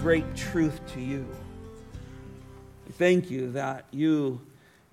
[0.00, 1.26] great truth to you.
[2.86, 4.40] We thank you that you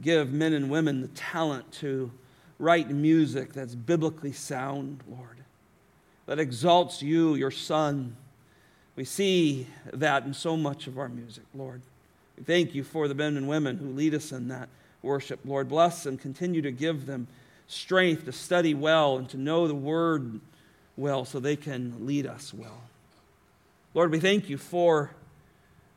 [0.01, 2.11] give men and women the talent to
[2.59, 5.37] write music that's biblically sound, Lord,
[6.25, 8.17] that exalts you, your Son.
[8.97, 11.81] We see that in so much of our music, Lord.
[12.37, 14.67] We thank you for the men and women who lead us in that
[15.01, 15.69] worship, Lord.
[15.69, 17.27] Bless them, continue to give them
[17.67, 20.41] strength to study well and to know the word
[20.97, 22.81] well so they can lead us well.
[23.97, 25.09] Lord, we thank you for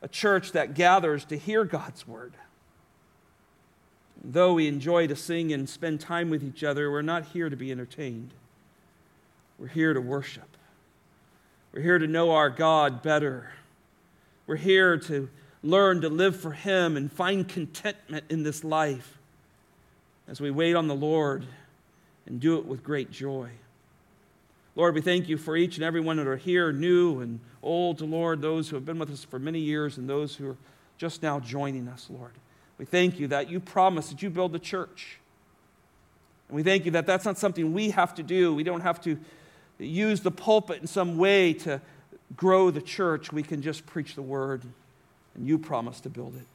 [0.01, 2.33] a church that gathers to hear God's word.
[4.23, 7.55] Though we enjoy to sing and spend time with each other, we're not here to
[7.55, 8.31] be entertained.
[9.59, 10.57] We're here to worship.
[11.71, 13.51] We're here to know our God better.
[14.47, 15.29] We're here to
[15.61, 19.19] learn to live for Him and find contentment in this life
[20.27, 21.45] as we wait on the Lord
[22.25, 23.51] and do it with great joy.
[24.75, 28.01] Lord, we thank you for each and every one that are here, new and old,
[28.01, 30.57] Lord, those who have been with us for many years and those who are
[30.97, 32.33] just now joining us, Lord.
[32.77, 35.17] We thank you that you promised that you build the church.
[36.47, 38.53] And we thank you that that's not something we have to do.
[38.53, 39.17] We don't have to
[39.79, 41.81] use the pulpit in some way to
[42.35, 43.31] grow the church.
[43.31, 44.63] We can just preach the word,
[45.35, 46.47] and you promise to build it.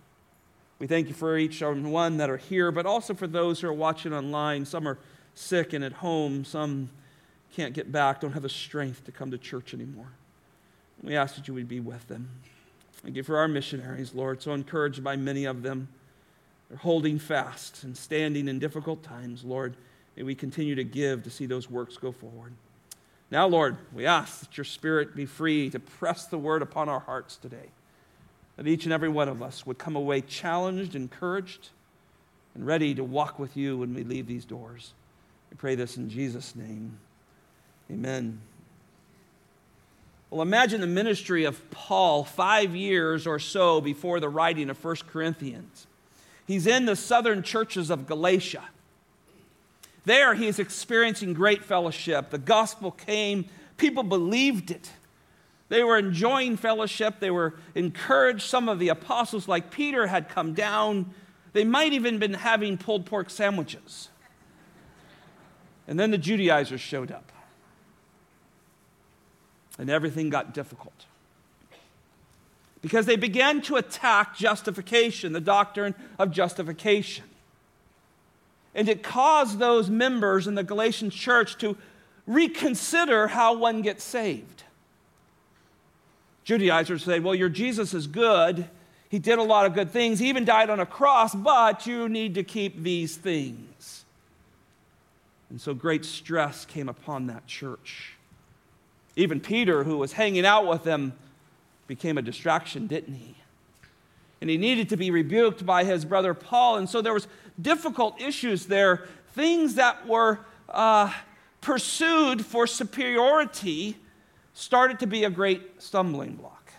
[0.78, 3.68] We thank you for each and one that are here, but also for those who
[3.68, 4.64] are watching online.
[4.66, 4.98] Some are
[5.34, 6.44] sick and at home.
[6.44, 6.90] Some
[7.52, 10.08] can't get back, don't have the strength to come to church anymore.
[11.02, 12.28] We ask that you would be with them.
[12.94, 15.88] Thank you for our missionaries, Lord, so encouraged by many of them.
[16.68, 19.76] They're holding fast and standing in difficult times, Lord.
[20.16, 22.54] May we continue to give to see those works go forward.
[23.30, 27.00] Now, Lord, we ask that your Spirit be free to press the word upon our
[27.00, 27.70] hearts today.
[28.56, 31.70] That each and every one of us would come away challenged, encouraged,
[32.54, 34.94] and ready to walk with you when we leave these doors.
[35.50, 36.98] We pray this in Jesus' name.
[37.90, 38.40] Amen.
[40.30, 44.96] Well, imagine the ministry of Paul five years or so before the writing of 1
[45.08, 45.86] Corinthians.
[46.46, 48.64] He's in the southern churches of Galatia.
[50.04, 52.30] There, he is experiencing great fellowship.
[52.30, 54.90] The gospel came, people believed it.
[55.68, 58.42] They were enjoying fellowship, they were encouraged.
[58.42, 61.12] Some of the apostles, like Peter, had come down.
[61.52, 64.08] They might even been having pulled pork sandwiches.
[65.88, 67.32] And then the Judaizers showed up.
[69.78, 71.04] And everything got difficult.
[72.82, 77.24] Because they began to attack justification, the doctrine of justification.
[78.74, 81.76] And it caused those members in the Galatian church to
[82.26, 84.64] reconsider how one gets saved.
[86.44, 88.68] Judaizers say, well, your Jesus is good.
[89.08, 90.18] He did a lot of good things.
[90.18, 94.04] He even died on a cross, but you need to keep these things.
[95.48, 98.15] And so great stress came upon that church.
[99.16, 101.14] Even Peter, who was hanging out with them,
[101.86, 103.34] became a distraction, didn't he?
[104.40, 106.76] And he needed to be rebuked by his brother Paul.
[106.76, 107.26] And so there was
[107.60, 111.12] difficult issues there, things that were uh,
[111.60, 113.96] pursued for superiority
[114.52, 116.72] started to be a great stumbling block.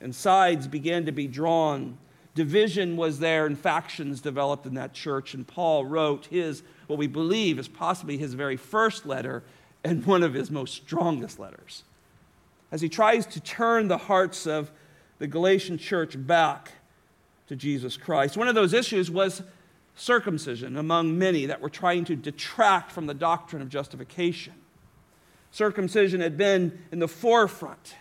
[0.00, 1.98] And sides began to be drawn.
[2.34, 5.34] Division was there, and factions developed in that church.
[5.34, 9.42] And Paul wrote his what we believe is possibly his very first letter
[9.84, 11.84] and one of his most strongest letters.
[12.72, 14.70] As he tries to turn the hearts of
[15.18, 16.72] the Galatian church back
[17.46, 18.36] to Jesus Christ.
[18.36, 19.42] One of those issues was
[19.94, 24.54] circumcision among many that were trying to detract from the doctrine of justification.
[25.50, 27.94] Circumcision had been in the forefront.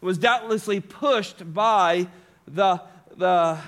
[0.00, 2.06] It was doubtlessly pushed by
[2.46, 2.80] the,
[3.16, 3.58] the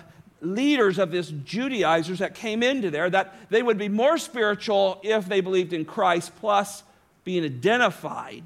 [0.41, 5.27] leaders of this Judaizers that came into there that they would be more spiritual if
[5.27, 6.85] they believed in Christ, plus
[7.25, 8.45] being identified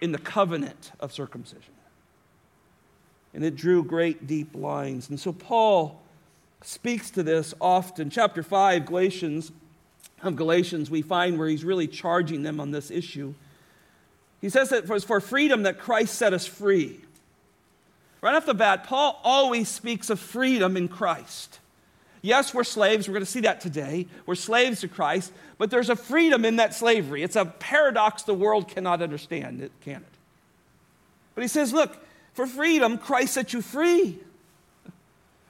[0.00, 1.74] in the covenant of circumcision.
[3.34, 5.08] And it drew great, deep lines.
[5.08, 6.00] And so Paul
[6.62, 8.10] speaks to this often.
[8.10, 9.52] Chapter 5, Galatians,
[10.22, 13.34] of Galatians, we find where he's really charging them on this issue.
[14.40, 17.00] He says that it was for freedom that Christ set us free.
[18.20, 21.58] Right off the bat, Paul always speaks of freedom in Christ.
[22.22, 23.08] Yes, we're slaves.
[23.08, 24.06] We're going to see that today.
[24.26, 27.24] We're slaves to Christ, but there's a freedom in that slavery.
[27.24, 30.02] It's a paradox the world cannot understand, can it?
[31.34, 31.98] But he says, look,
[32.32, 34.20] for freedom, Christ set you free.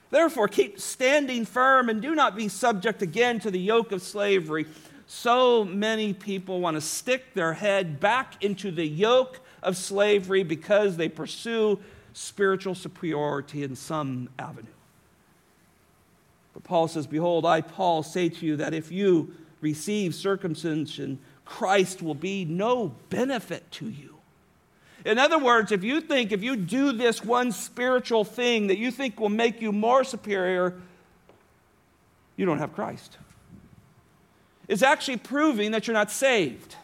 [0.09, 4.65] Therefore, keep standing firm and do not be subject again to the yoke of slavery.
[5.05, 10.97] So many people want to stick their head back into the yoke of slavery because
[10.97, 11.79] they pursue
[12.13, 14.67] spiritual superiority in some avenue.
[16.63, 22.15] Paul says, Behold, I, Paul, say to you that if you receive circumcision, Christ will
[22.15, 24.17] be no benefit to you.
[25.05, 28.89] In other words, if you think if you do this one spiritual thing that you
[28.89, 30.79] think will make you more superior,
[32.37, 33.17] you don't have Christ.
[34.67, 36.77] It's actually proving that you're not saved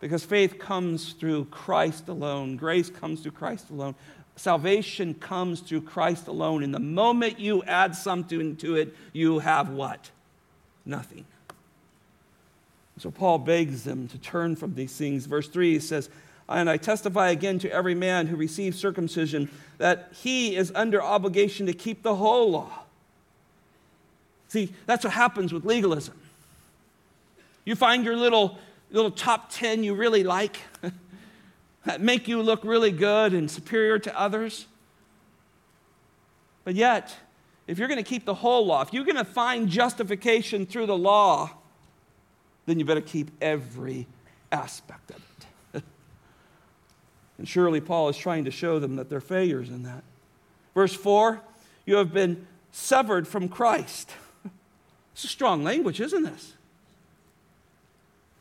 [0.00, 3.94] because faith comes through Christ alone, grace comes through Christ alone.
[4.36, 6.62] Salvation comes through Christ alone.
[6.62, 10.10] And the moment you add something to it, you have what?
[10.84, 11.24] Nothing.
[12.98, 15.26] So Paul begs them to turn from these things.
[15.26, 16.10] Verse 3 he says,
[16.48, 21.66] And I testify again to every man who receives circumcision that he is under obligation
[21.66, 22.84] to keep the whole law.
[24.48, 26.14] See, that's what happens with legalism.
[27.64, 28.58] You find your little,
[28.90, 30.58] little top 10 you really like
[31.98, 34.66] make you look really good and superior to others.
[36.64, 37.16] But yet,
[37.66, 40.86] if you're going to keep the whole law, if you're going to find justification through
[40.86, 41.50] the law,
[42.66, 44.06] then you better keep every
[44.50, 45.22] aspect of
[45.74, 45.82] it.
[47.38, 50.02] and surely Paul is trying to show them that they're failures in that.
[50.74, 51.40] Verse 4
[51.86, 54.10] you have been severed from Christ.
[55.14, 56.52] It's a strong language, isn't this?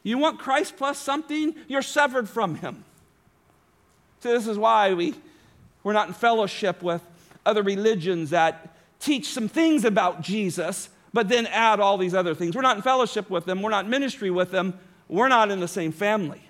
[0.04, 2.84] You want Christ plus something, you're severed from him.
[4.34, 5.16] This is why we,
[5.84, 7.02] we're not in fellowship with
[7.46, 12.56] other religions that teach some things about Jesus, but then add all these other things.
[12.56, 14.78] We're not in fellowship with them, we're not in ministry with them,
[15.08, 16.42] we're not in the same family.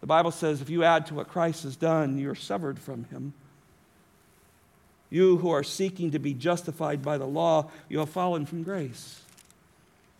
[0.00, 3.32] The Bible says if you add to what Christ has done, you're severed from him.
[5.08, 9.22] You who are seeking to be justified by the law, you have fallen from grace.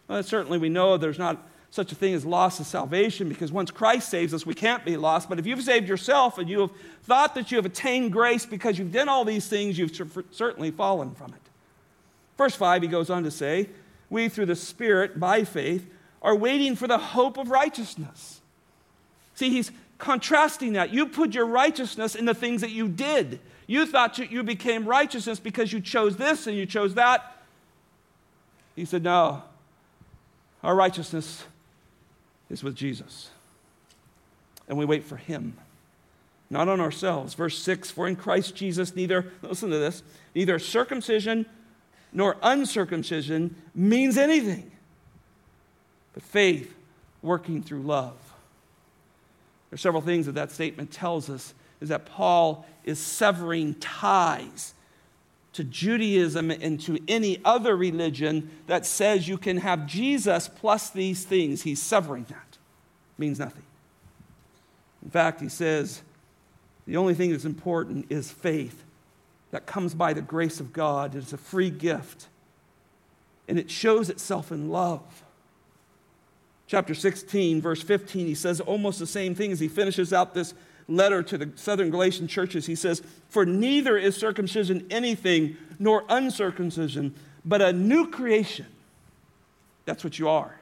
[0.08, 3.72] Well, certainly, we know there's not such a thing as loss of salvation because once
[3.72, 5.28] Christ saves us, we can't be lost.
[5.28, 6.70] But if you've saved yourself and you have
[7.02, 9.92] thought that you have attained grace because you've done all these things, you've
[10.30, 11.40] certainly fallen from it.
[12.38, 13.68] Verse 5, he goes on to say,
[14.08, 15.90] We, through the Spirit, by faith,
[16.22, 18.40] are waiting for the hope of righteousness.
[19.34, 20.92] See, he's contrasting that.
[20.92, 23.40] You put your righteousness in the things that you did.
[23.66, 27.36] You thought you became righteousness because you chose this and you chose that.
[28.76, 29.42] He said, No,
[30.62, 31.42] our righteousness
[32.54, 33.30] is with Jesus.
[34.66, 35.58] And we wait for him,
[36.48, 37.34] not on ourselves.
[37.34, 40.02] Verse 6 For in Christ Jesus, neither, listen to this,
[40.34, 41.46] neither circumcision
[42.12, 44.70] nor uncircumcision means anything,
[46.14, 46.74] but faith
[47.22, 48.16] working through love.
[49.68, 54.74] There are several things that that statement tells us is that Paul is severing ties
[55.54, 61.24] to Judaism and to any other religion that says you can have Jesus plus these
[61.24, 61.62] things.
[61.62, 62.43] He's severing that.
[63.18, 63.62] Means nothing.
[65.02, 66.02] In fact, he says
[66.86, 68.84] the only thing that's important is faith
[69.50, 71.14] that comes by the grace of God.
[71.14, 72.28] It's a free gift,
[73.48, 75.22] and it shows itself in love.
[76.66, 80.54] Chapter 16, verse 15, he says almost the same thing as he finishes out this
[80.88, 87.14] letter to the southern Galatian churches, he says, For neither is circumcision anything nor uncircumcision,
[87.44, 88.66] but a new creation.
[89.84, 90.58] That's what you are.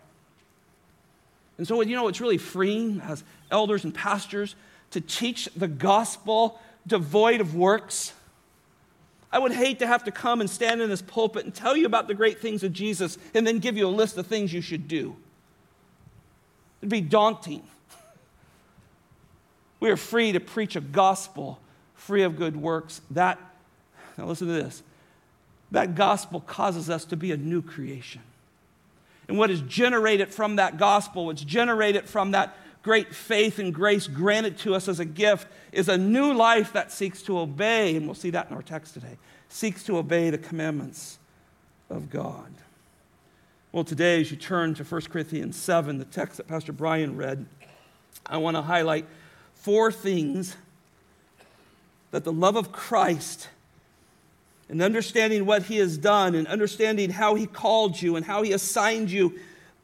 [1.58, 4.54] And so, you know, it's really freeing as elders and pastors
[4.90, 8.12] to teach the gospel devoid of works.
[9.30, 11.86] I would hate to have to come and stand in this pulpit and tell you
[11.86, 14.60] about the great things of Jesus and then give you a list of things you
[14.60, 15.16] should do.
[16.80, 17.62] It'd be daunting.
[19.80, 21.58] We are free to preach a gospel
[21.94, 23.00] free of good works.
[23.12, 23.38] That,
[24.18, 24.82] now listen to this,
[25.70, 28.22] that gospel causes us to be a new creation.
[29.32, 34.06] And what is generated from that gospel, what's generated from that great faith and grace
[34.06, 38.04] granted to us as a gift, is a new life that seeks to obey, and
[38.04, 39.16] we'll see that in our text today,
[39.48, 41.18] seeks to obey the commandments
[41.88, 42.52] of God.
[43.72, 47.46] Well, today, as you turn to 1 Corinthians 7, the text that Pastor Brian read,
[48.26, 49.06] I want to highlight
[49.54, 50.58] four things
[52.10, 53.48] that the love of Christ
[54.72, 58.54] and understanding what he has done and understanding how he called you and how he
[58.54, 59.38] assigned you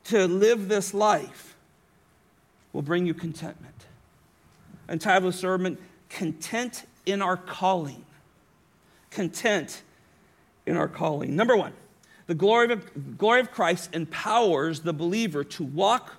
[0.05, 1.55] to live this life
[2.73, 3.85] will bring you contentment.
[4.89, 5.77] And title of sermon,
[6.09, 8.03] Content in Our Calling.
[9.11, 9.83] Content
[10.65, 11.37] in our calling.
[11.37, 11.75] Number one,
[12.27, 16.15] the glory of, glory of Christ empowers the believer to walk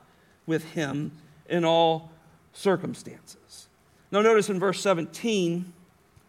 [0.45, 1.11] with him
[1.47, 2.11] in all
[2.53, 3.67] circumstances.
[4.11, 5.73] Now, notice in verse 17,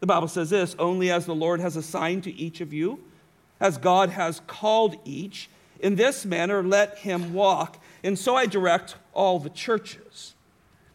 [0.01, 3.01] the Bible says this only as the Lord has assigned to each of you,
[3.61, 7.79] as God has called each, in this manner let him walk.
[8.03, 10.35] And so I direct all the churches.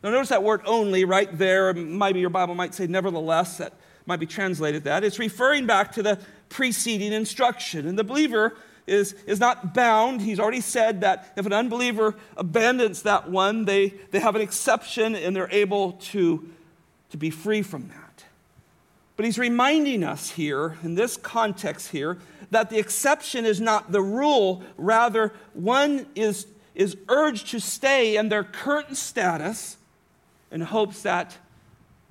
[0.04, 1.74] Now, notice that word only right there.
[1.74, 3.74] Maybe your Bible might say nevertheless, that
[4.06, 5.04] might be translated that.
[5.04, 6.20] It's referring back to the
[6.50, 7.88] preceding instruction.
[7.88, 10.22] And the believer is, is not bound.
[10.22, 15.16] He's already said that if an unbeliever abandons that one, they, they have an exception
[15.16, 16.48] and they're able to,
[17.10, 18.05] to be free from that.
[19.16, 22.18] But he's reminding us here, in this context here,
[22.52, 24.64] that the exception is not the rule.
[24.78, 29.78] Rather, one is, is urged to stay in their current status
[30.52, 31.38] in hopes that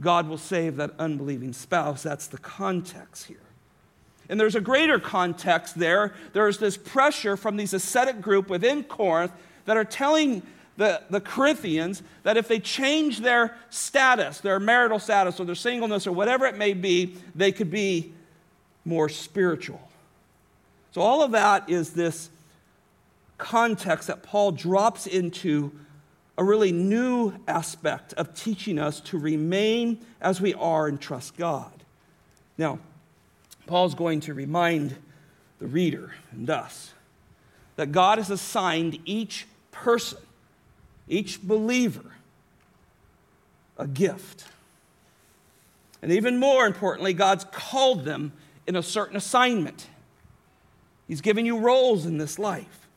[0.00, 2.02] God will save that unbelieving spouse.
[2.02, 3.36] That's the context here.
[4.28, 6.14] And there's a greater context there.
[6.32, 9.32] There's this pressure from these ascetic group within Corinth
[9.66, 10.42] that are telling
[10.76, 16.06] the, the Corinthians that if they change their status, their marital status or their singleness
[16.06, 18.12] or whatever it may be, they could be
[18.84, 19.80] more spiritual.
[20.92, 22.30] So, all of that is this
[23.38, 25.72] context that Paul drops into
[26.36, 31.72] a really new aspect of teaching us to remain as we are and trust God.
[32.58, 32.78] Now,
[33.66, 34.96] Paul's going to remind
[35.58, 36.92] the reader and us
[37.76, 40.18] that God has assigned each person,
[41.08, 42.12] each believer,
[43.78, 44.44] a gift.
[46.02, 48.32] And even more importantly, God's called them
[48.66, 49.88] in a certain assignment.
[51.08, 52.88] He's given you roles in this life.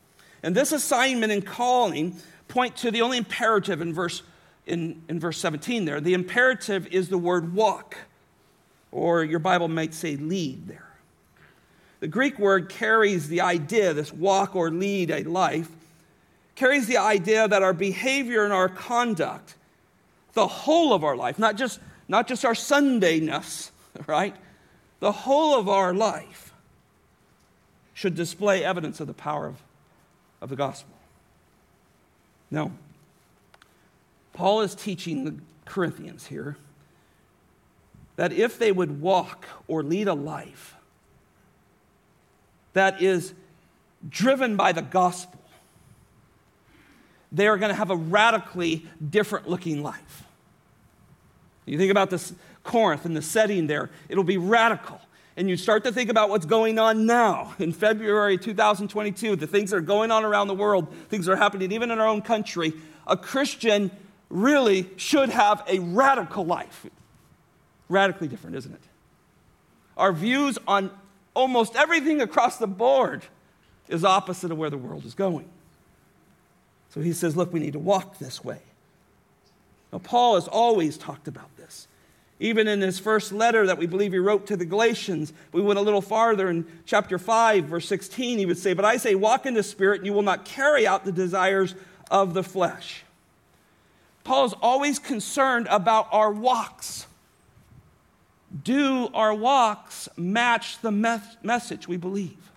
[0.42, 2.16] And this assignment and calling
[2.48, 4.22] point to the only imperative in verse,
[4.66, 6.00] in, in verse 17 there.
[6.00, 7.96] The imperative is the word walk,
[8.90, 10.88] or your Bible might say lead there.
[12.00, 15.68] The Greek word carries the idea, this walk or lead a life,
[16.58, 19.54] carries the idea that our behavior and our conduct,
[20.32, 23.70] the whole of our life, not just, not just our Sundayness,
[24.08, 24.34] right?
[24.98, 26.52] The whole of our life
[27.94, 29.62] should display evidence of the power of,
[30.40, 30.92] of the gospel.
[32.50, 32.72] Now,
[34.32, 36.56] Paul is teaching the Corinthians here
[38.16, 40.74] that if they would walk or lead a life
[42.72, 43.32] that is
[44.08, 45.37] driven by the gospel,
[47.30, 50.24] they are going to have a radically different looking life.
[51.66, 52.32] You think about this
[52.62, 55.00] Corinth and the setting there, it'll be radical
[55.38, 59.70] and you start to think about what's going on now in February 2022, the things
[59.70, 62.20] that are going on around the world, things that are happening even in our own
[62.20, 62.72] country,
[63.06, 63.92] a Christian
[64.30, 66.84] really should have a radical life.
[67.88, 68.82] Radically different, isn't it?
[69.96, 70.90] Our views on
[71.34, 73.22] almost everything across the board
[73.86, 75.48] is opposite of where the world is going.
[76.90, 78.60] So he says, look, we need to walk this way.
[79.92, 81.86] Now, Paul has always talked about this.
[82.40, 85.78] Even in his first letter that we believe he wrote to the Galatians, we went
[85.78, 89.44] a little farther in chapter 5, verse 16, he would say, But I say, walk
[89.44, 91.74] in the Spirit, and you will not carry out the desires
[92.10, 93.02] of the flesh.
[94.22, 97.06] Paul is always concerned about our walks.
[98.62, 100.92] Do our walks match the
[101.42, 102.50] message we believe?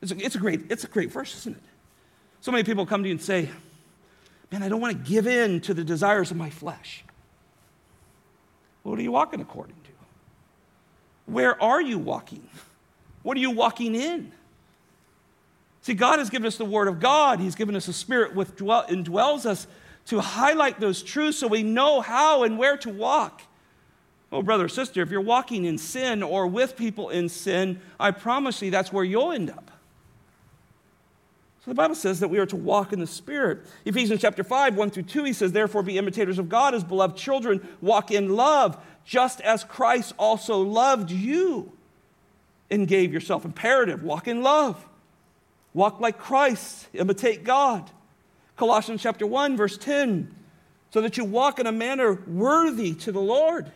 [0.00, 1.62] It's a, it's, a great, it's a great verse, isn't it?
[2.46, 3.50] So many people come to you and say,
[4.52, 7.04] Man, I don't want to give in to the desires of my flesh.
[8.84, 9.90] What are you walking according to?
[11.26, 12.48] Where are you walking?
[13.24, 14.30] What are you walking in?
[15.82, 17.40] See, God has given us the Word of God.
[17.40, 19.66] He's given us a Spirit which indwells us
[20.04, 23.42] to highlight those truths so we know how and where to walk.
[24.30, 28.62] Oh, brother, sister, if you're walking in sin or with people in sin, I promise
[28.62, 29.65] you that's where you'll end up.
[31.66, 33.66] So the Bible says that we are to walk in the Spirit.
[33.84, 37.16] Ephesians chapter 5, 1 through 2, he says, Therefore be imitators of God as beloved
[37.16, 41.72] children, walk in love, just as Christ also loved you
[42.70, 43.44] and gave yourself.
[43.44, 44.86] Imperative, walk in love.
[45.74, 47.90] Walk like Christ, imitate God.
[48.56, 50.32] Colossians chapter 1, verse 10,
[50.92, 53.72] so that you walk in a manner worthy to the Lord.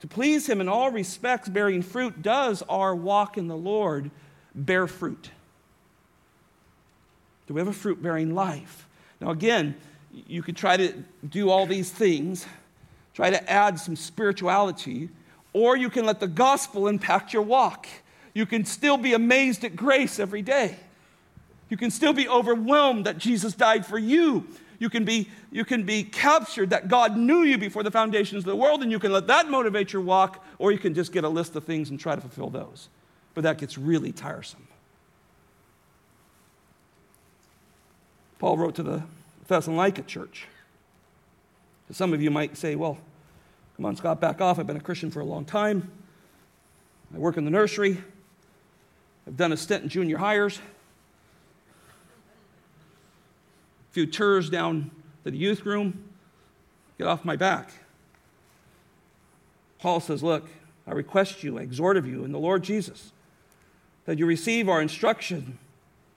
[0.00, 4.10] To please him in all respects, bearing fruit, does our walk in the Lord
[4.54, 5.30] bear fruit?
[7.54, 8.86] We have a fruit bearing life?
[9.20, 9.74] Now, again,
[10.12, 10.92] you could try to
[11.28, 12.46] do all these things,
[13.14, 15.08] try to add some spirituality,
[15.52, 17.86] or you can let the gospel impact your walk.
[18.34, 20.76] You can still be amazed at grace every day.
[21.68, 24.46] You can still be overwhelmed that Jesus died for you.
[24.78, 28.46] You can be, you can be captured that God knew you before the foundations of
[28.46, 31.24] the world, and you can let that motivate your walk, or you can just get
[31.24, 32.88] a list of things and try to fulfill those.
[33.34, 34.66] But that gets really tiresome.
[38.40, 39.02] Paul wrote to the
[39.46, 40.48] Thessalonica church.
[41.92, 42.96] Some of you might say, well,
[43.76, 44.58] come on, Scott, back off.
[44.58, 45.90] I've been a Christian for a long time.
[47.14, 47.98] I work in the nursery.
[49.26, 50.58] I've done a stint in junior hires.
[53.90, 54.90] A few tours down
[55.24, 56.02] to the youth room.
[56.96, 57.70] Get off my back.
[59.80, 60.48] Paul says, Look,
[60.86, 63.12] I request you, I exhort of you in the Lord Jesus
[64.06, 65.58] that you receive our instruction,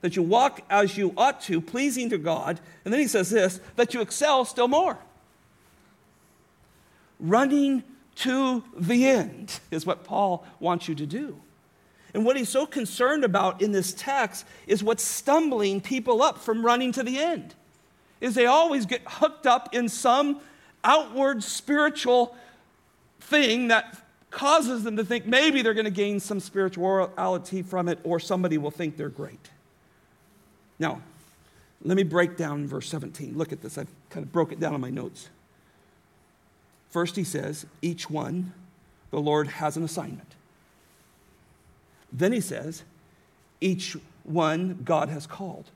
[0.04, 2.60] that you walk as you ought to, pleasing to God.
[2.84, 4.98] And then he says this that you excel still more.
[7.18, 7.82] Running
[8.16, 11.40] to the end is what Paul wants you to do.
[12.12, 16.66] And what he's so concerned about in this text is what's stumbling people up from
[16.66, 17.54] running to the end.
[18.20, 20.38] Is they always get hooked up in some
[20.84, 22.36] outward spiritual
[23.20, 23.96] thing that
[24.30, 28.58] causes them to think maybe they're going to gain some spirituality from it or somebody
[28.58, 29.48] will think they're great.
[30.78, 31.00] Now,
[31.82, 33.36] let me break down verse 17.
[33.36, 33.78] Look at this.
[33.78, 35.28] I've kind of broke it down in my notes.
[36.90, 38.52] First, he says, each one,
[39.10, 40.34] the Lord has an assignment.
[42.12, 42.84] Then he says,
[43.60, 45.70] each one God has called.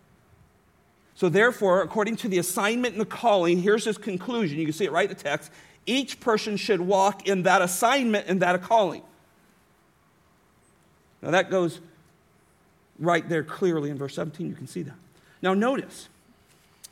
[1.15, 4.59] So, therefore, according to the assignment and the calling, here's his conclusion.
[4.59, 5.51] You can see it right in the text.
[5.85, 9.03] Each person should walk in that assignment and that calling.
[11.21, 11.81] Now, that goes
[12.99, 14.49] right there clearly in verse 17.
[14.49, 14.95] You can see that.
[15.43, 16.09] Now, notice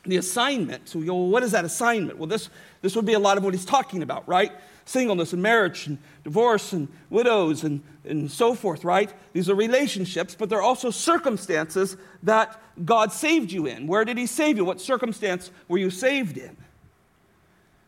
[0.07, 0.89] the assignment.
[0.89, 2.17] So, well, what is that assignment?
[2.17, 2.49] Well, this,
[2.81, 4.51] this would be a lot of what he's talking about, right?
[4.85, 9.11] Singleness and marriage and divorce and widows and, and so forth, right?
[9.33, 13.85] These are relationships, but they're also circumstances that God saved you in.
[13.85, 14.63] Where did he save you?
[14.63, 16.55] What circumstance were you saved in?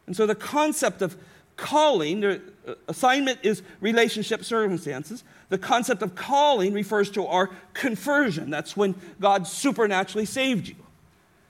[0.07, 1.15] And so the concept of
[1.55, 2.39] calling, uh,
[2.88, 5.23] assignment is relationship circumstances.
[5.49, 8.49] The concept of calling refers to our conversion.
[8.49, 10.75] That's when God supernaturally saved you.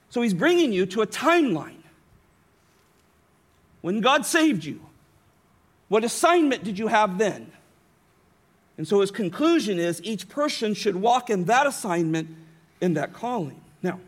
[0.08, 1.82] So he's bringing you to a timeline.
[3.82, 4.80] When God saved you,
[5.88, 7.50] what assignment did you have then?
[8.78, 12.28] And so his conclusion is each person should walk in that assignment,
[12.80, 13.60] in that calling.
[13.82, 14.00] Now,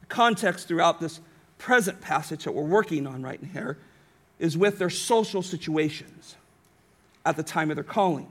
[0.00, 1.20] the context throughout this
[1.58, 3.78] present passage that we're working on right here
[4.38, 6.34] is with their social situations
[7.24, 8.28] at the time of their calling.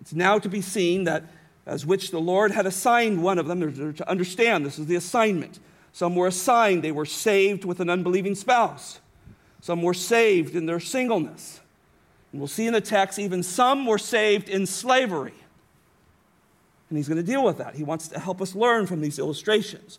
[0.00, 1.24] It's now to be seen that
[1.66, 3.60] as which the Lord had assigned one of them.
[3.60, 5.60] They're to understand this is the assignment.
[5.92, 9.00] Some were assigned, they were saved with an unbelieving spouse.
[9.60, 11.60] Some were saved in their singleness.
[12.32, 15.34] And we'll see in the text, even some were saved in slavery.
[16.88, 17.74] And he's going to deal with that.
[17.74, 19.98] He wants to help us learn from these illustrations.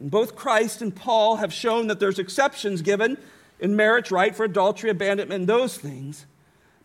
[0.00, 3.18] And both Christ and Paul have shown that there's exceptions given
[3.60, 6.26] in marriage, right, for adultery, abandonment, and those things.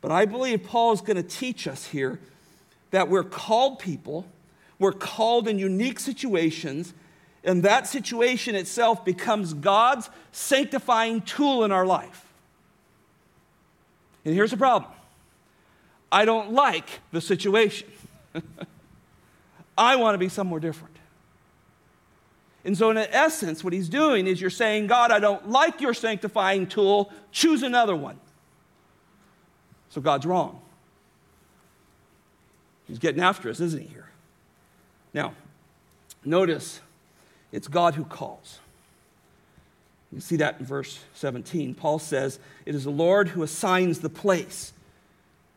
[0.03, 2.19] But I believe Paul is going to teach us here
[2.91, 4.27] that we're called people,
[4.77, 6.93] we're called in unique situations,
[7.41, 12.25] and that situation itself becomes God's sanctifying tool in our life.
[14.25, 14.91] And here's the problem
[16.11, 17.87] I don't like the situation,
[19.77, 20.97] I want to be somewhere different.
[22.65, 25.93] And so, in essence, what he's doing is you're saying, God, I don't like your
[25.93, 28.19] sanctifying tool, choose another one.
[29.93, 30.59] So, God's wrong.
[32.87, 34.09] He's getting after us, isn't he, here?
[35.13, 35.35] Now,
[36.25, 36.81] notice
[37.51, 38.57] it's God who calls.
[40.11, 41.75] You see that in verse 17.
[41.75, 44.73] Paul says, It is the Lord who assigns the place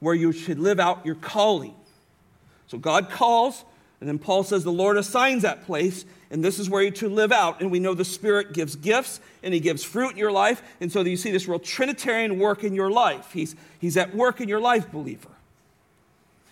[0.01, 1.75] where you should live out your calling.
[2.66, 3.64] So God calls,
[4.01, 7.09] and then Paul says the Lord assigns that place, and this is where you to
[7.09, 7.61] live out.
[7.61, 10.63] And we know the Spirit gives gifts and He gives fruit in your life.
[10.81, 13.33] And so you see this real Trinitarian work in your life.
[13.33, 15.31] He's, he's at work in your life, believer.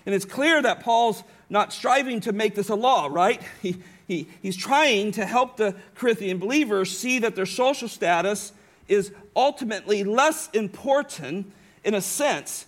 [0.06, 3.40] And it's clear that Paul's not striving to make this a law, right?
[3.62, 3.76] He,
[4.06, 8.52] he, he's trying to help the Corinthian believers see that their social status
[8.86, 11.50] is ultimately less important,
[11.84, 12.66] in a sense,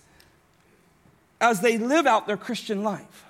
[1.39, 3.26] as they live out their Christian life.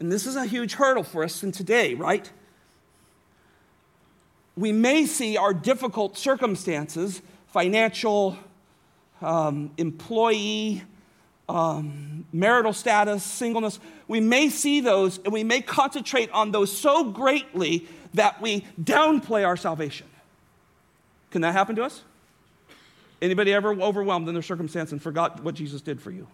[0.00, 2.30] And this is a huge hurdle for us in today, right?
[4.56, 8.36] We may see our difficult circumstances, financial,
[9.20, 10.82] um, employee,
[11.48, 13.78] um, marital status, singleness,
[14.08, 19.46] we may see those and we may concentrate on those so greatly that we downplay
[19.46, 20.06] our salvation.
[21.30, 22.02] Can that happen to us?
[23.20, 26.26] Anybody ever overwhelmed in their circumstance and forgot what Jesus did for you?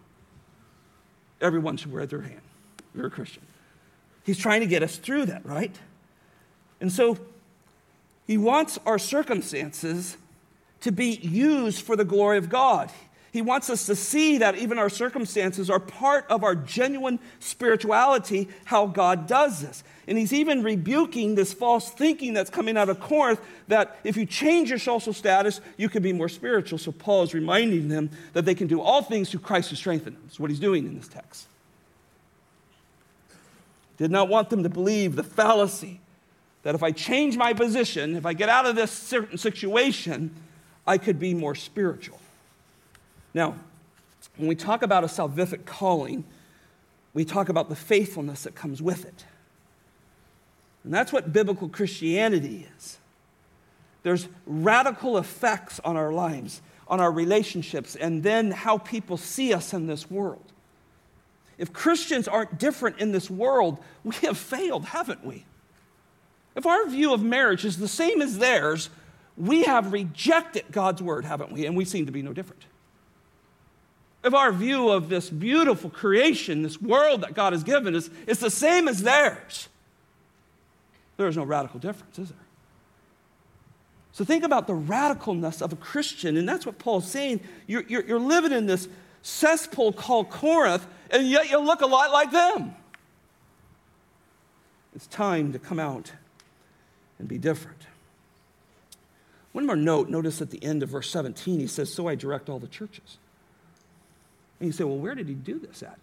[1.40, 2.40] Everyone should raise their hand.
[2.94, 3.42] You're a Christian.
[4.24, 5.74] He's trying to get us through that, right?
[6.80, 7.18] And so
[8.26, 10.16] he wants our circumstances
[10.80, 12.90] to be used for the glory of God.
[13.32, 18.48] He wants us to see that even our circumstances are part of our genuine spirituality,
[18.64, 19.84] how God does this.
[20.08, 24.26] And he's even rebuking this false thinking that's coming out of Corinth that if you
[24.26, 26.78] change your social status, you can be more spiritual.
[26.78, 30.16] So Paul is reminding them that they can do all things through Christ who strengthens
[30.16, 30.24] them.
[30.26, 31.46] That's what he's doing in this text.
[34.00, 36.00] Did not want them to believe the fallacy
[36.62, 40.34] that if I change my position, if I get out of this certain situation,
[40.86, 42.18] I could be more spiritual.
[43.34, 43.56] Now,
[44.38, 46.24] when we talk about a salvific calling,
[47.12, 49.26] we talk about the faithfulness that comes with it.
[50.82, 52.96] And that's what biblical Christianity is.
[54.02, 59.74] There's radical effects on our lives, on our relationships, and then how people see us
[59.74, 60.49] in this world.
[61.60, 65.44] If Christians aren't different in this world, we have failed, haven't we?
[66.56, 68.88] If our view of marriage is the same as theirs,
[69.36, 71.66] we have rejected God's word, haven't we?
[71.66, 72.62] And we seem to be no different.
[74.24, 78.38] If our view of this beautiful creation, this world that God has given us, is
[78.38, 79.68] the same as theirs,
[81.18, 82.38] there is no radical difference, is there?
[84.12, 87.40] So think about the radicalness of a Christian, and that's what Paul's saying.
[87.66, 88.88] You're, you're, you're living in this
[89.22, 92.74] cesspool called Corinth, and yet you look a lot like them.
[94.94, 96.12] It's time to come out
[97.18, 97.86] and be different.
[99.52, 102.48] One more note notice at the end of verse 17, he says, So I direct
[102.48, 103.18] all the churches.
[104.58, 105.98] And you say, Well, where did he do this at?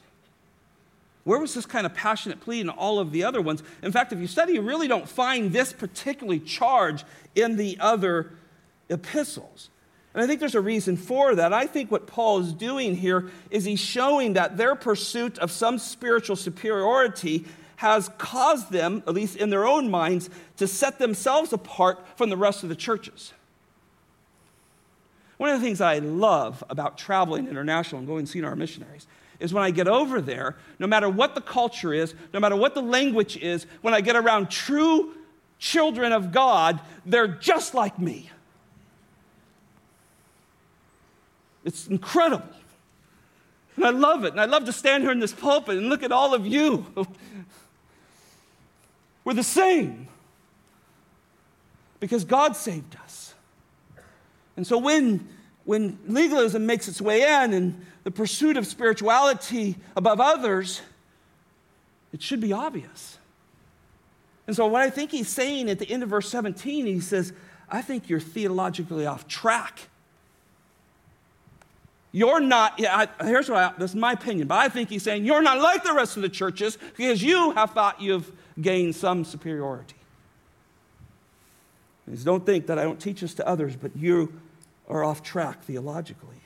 [1.23, 3.61] Where was this kind of passionate plea in all of the other ones?
[3.83, 7.03] In fact, if you study, you really don't find this particularly charge
[7.35, 8.31] in the other
[8.89, 9.69] epistles.
[10.17, 11.53] And I think there's a reason for that.
[11.53, 15.77] I think what Paul is doing here is he's showing that their pursuit of some
[15.77, 22.03] spiritual superiority has caused them, at least in their own minds, to set themselves apart
[22.15, 23.31] from the rest of the churches.
[25.37, 29.05] One of the things I love about traveling international and going and seeing our missionaries
[29.39, 32.73] is when I get over there, no matter what the culture is, no matter what
[32.73, 35.13] the language is, when I get around true
[35.59, 38.31] children of God, they're just like me.
[41.67, 42.47] It's incredible.
[43.75, 44.31] And I love it.
[44.31, 46.85] And I love to stand here in this pulpit and look at all of you.
[49.25, 50.07] We're the same
[51.99, 53.33] because God saved us.
[54.55, 55.27] And so when,
[55.65, 60.81] when legalism makes its way in and the pursuit of spirituality above others,
[62.13, 63.17] it should be obvious.
[64.47, 67.33] And so, what I think he's saying at the end of verse 17, he says,
[67.69, 69.89] I think you're theologically off track.
[72.17, 75.23] You're not, I, here's what I, this is my opinion, but I think he's saying
[75.23, 79.23] you're not like the rest of the churches because you have thought you've gained some
[79.23, 79.93] superiority.
[82.09, 84.33] Says, Don't think that I don't teach this to others, but you
[84.89, 86.41] are off track theologically.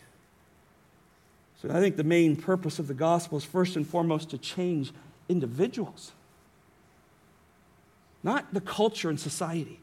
[1.61, 4.91] So I think the main purpose of the gospel is first and foremost to change
[5.29, 6.11] individuals,
[8.23, 9.79] not the culture and society.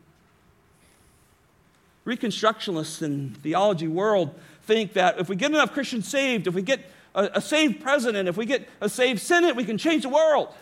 [2.05, 6.81] Reconstructionists in theology world think that if we get enough Christians saved, if we get
[7.15, 10.55] a, a saved president, if we get a saved Senate, we can change the world.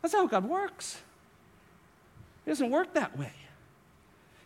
[0.00, 0.96] That's how God works.
[2.46, 3.32] It doesn't work that way.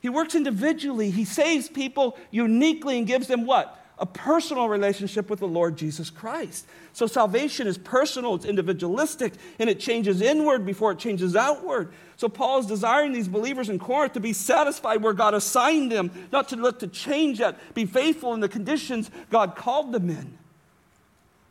[0.01, 1.11] He works individually.
[1.11, 3.84] He saves people uniquely and gives them what?
[3.99, 6.67] A personal relationship with the Lord Jesus Christ.
[6.93, 11.93] So salvation is personal, it's individualistic, and it changes inward before it changes outward.
[12.17, 16.11] So Paul is desiring these believers in Corinth to be satisfied where God assigned them,
[16.33, 20.39] not to look to change that, be faithful in the conditions God called them in.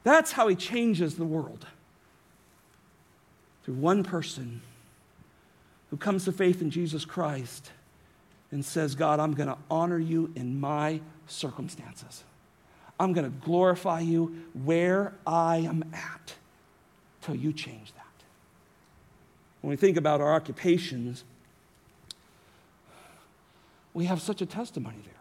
[0.03, 1.65] That's how he changes the world.
[3.63, 4.61] Through one person
[5.89, 7.71] who comes to faith in Jesus Christ
[8.51, 12.25] and says, God, I'm going to honor you in my circumstances.
[12.99, 16.35] I'm going to glorify you where I am at
[17.21, 18.03] till you change that.
[19.61, 21.23] When we think about our occupations,
[23.93, 25.13] we have such a testimony there.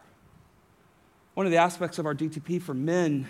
[1.33, 3.27] One of the aspects of our DTP for men,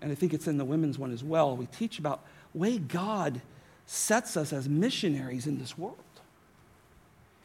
[0.00, 3.40] and I think it's in the women's one as well, we teach about way God
[3.86, 5.98] sets us as missionaries in this world.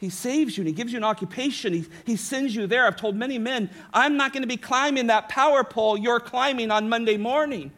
[0.04, 1.72] He saves you and He gives you an occupation.
[1.72, 2.86] He, he sends you there.
[2.86, 6.70] I've told many men, I'm not going to be climbing that power pole you're climbing
[6.70, 7.72] on Monday morning.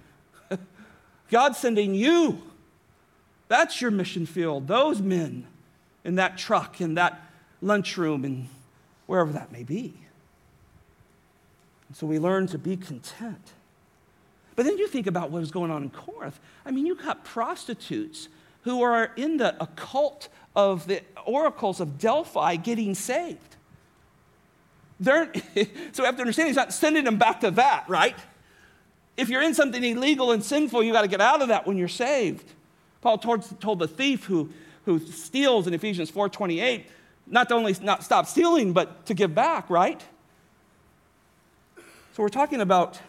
[1.30, 2.42] God's sending you.
[3.46, 4.66] That's your mission field.
[4.66, 5.46] Those men
[6.02, 7.30] in that truck, in that
[7.62, 8.48] lunchroom, and
[9.06, 9.94] wherever that may be.
[11.86, 13.52] And so we learn to be content.
[14.56, 16.40] But then you think about what was going on in Corinth.
[16.64, 18.28] I mean, you got prostitutes
[18.62, 23.56] who are in the occult of the oracles of Delphi getting saved.
[24.98, 25.30] They're,
[25.92, 28.16] so we have to understand he's not sending them back to that, right?
[29.16, 31.76] If you're in something illegal and sinful, you got to get out of that when
[31.76, 32.52] you're saved.
[33.02, 34.50] Paul told, told the thief who,
[34.86, 36.84] who steals in Ephesians 4.28
[37.28, 40.02] not to only not stop stealing, but to give back, right?
[42.14, 43.00] So we're talking about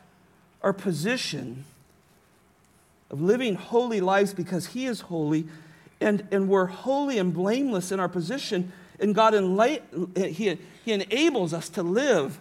[0.61, 1.65] our position
[3.09, 5.47] of living holy lives because he is holy
[5.99, 9.33] and, and we're holy and blameless in our position, and God
[10.15, 12.39] he, he enables us to live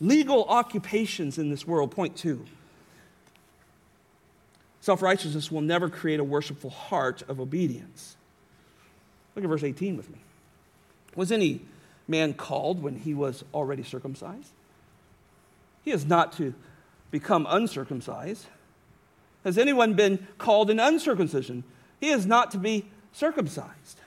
[0.00, 1.90] legal occupations in this world.
[1.90, 2.44] Point two.
[4.80, 8.16] Self righteousness will never create a worshipful heart of obedience.
[9.34, 10.18] Look at verse 18 with me.
[11.16, 11.60] Was any
[12.06, 14.50] man called when he was already circumcised?
[15.84, 16.54] He is not to
[17.10, 18.46] become uncircumcised.
[19.44, 21.64] Has anyone been called in uncircumcision?
[22.00, 24.00] He is not to be circumcised.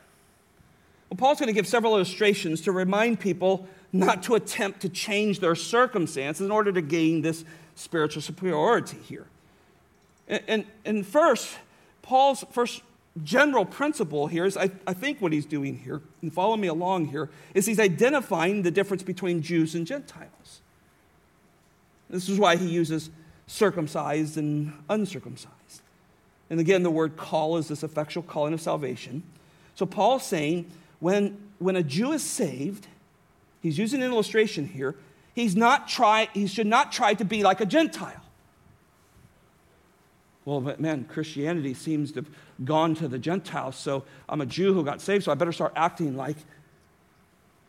[1.09, 5.39] Well, Paul's going to give several illustrations to remind people not to attempt to change
[5.39, 7.43] their circumstances in order to gain this
[7.75, 9.25] spiritual superiority here.
[10.27, 11.57] And, and, and first,
[12.03, 12.81] Paul's first
[13.23, 17.05] general principle here is I, I think what he's doing here, and follow me along
[17.07, 20.61] here, is he's identifying the difference between Jews and Gentiles.
[22.09, 23.09] This is why he uses
[23.47, 25.81] circumcised and uncircumcised.
[26.49, 29.23] And again, the word call is this effectual calling of salvation.
[29.75, 32.87] So Paul's saying when, when a Jew is saved,
[33.61, 34.95] he's using an illustration here,
[35.35, 38.21] he's not try, he should not try to be like a Gentile.
[40.45, 42.29] Well, but man, Christianity seems to have
[42.65, 45.73] gone to the Gentiles, so I'm a Jew who got saved, so I better start
[45.75, 46.37] acting like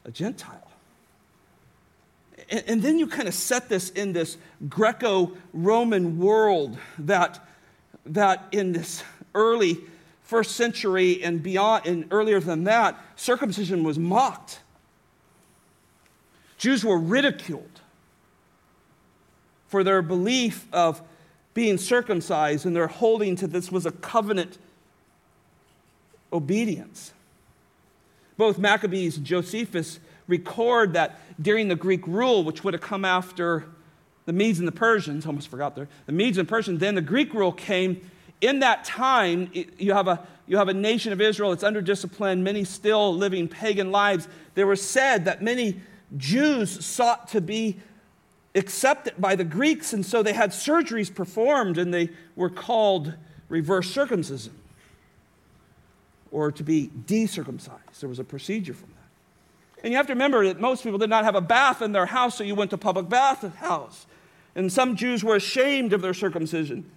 [0.05, 0.71] a Gentile.
[2.49, 4.39] And, and then you kind of set this in this
[4.69, 7.47] Greco Roman world that,
[8.07, 9.03] that in this
[9.35, 9.79] early
[10.23, 14.61] first century and beyond, and earlier than that, circumcision was mocked.
[16.57, 17.81] Jews were ridiculed
[19.67, 21.03] for their belief of
[21.55, 24.59] being circumcised and their holding to this was a covenant
[26.33, 27.13] obedience.
[28.37, 33.65] Both Maccabees and Josephus record that during the Greek rule, which would have come after
[34.31, 37.35] the Medes and the Persians, almost forgot there, the Medes and Persians, then the Greek
[37.35, 38.09] rule came
[38.41, 42.45] in that time, you have, a, you have a nation of Israel that's under discipline,
[42.45, 44.29] many still living pagan lives.
[44.55, 45.81] There was said that many
[46.17, 47.81] Jews sought to be
[48.55, 53.13] accepted by the Greeks, and so they had surgeries performed, and they were called
[53.49, 54.55] reverse circumcision
[56.31, 58.01] or to be decircumcised.
[58.01, 59.83] There was a procedure from that.
[59.83, 62.07] And you have to remember that most people did not have a bath in their
[62.07, 64.07] house, so you went to public bath house.
[64.55, 66.91] And some Jews were ashamed of their circumcision.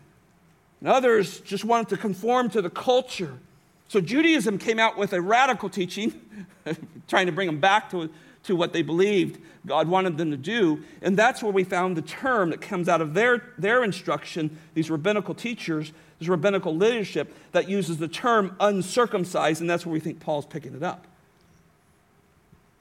[0.79, 3.37] And others just wanted to conform to the culture.
[3.87, 6.19] So Judaism came out with a radical teaching,
[7.07, 8.09] trying to bring them back to,
[8.43, 10.83] to what they believed God wanted them to do.
[11.01, 14.91] And that's where we found the term that comes out of their, their instruction, these
[14.91, 20.19] rabbinical teachers, this rabbinical leadership that uses the term uncircumcised, and that's where we think
[20.19, 21.07] Paul's picking it up.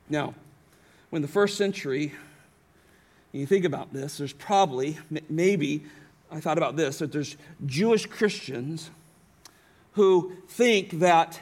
[0.09, 0.35] Now,
[1.11, 2.13] when the first century,
[3.33, 5.85] you think about this, there's probably, maybe,
[6.31, 8.91] I thought about this that there's Jewish Christians
[9.93, 11.41] who think that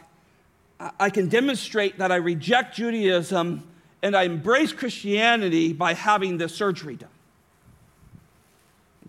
[0.98, 3.66] I can demonstrate that I reject Judaism
[4.02, 7.10] and I embrace Christianity by having this surgery done.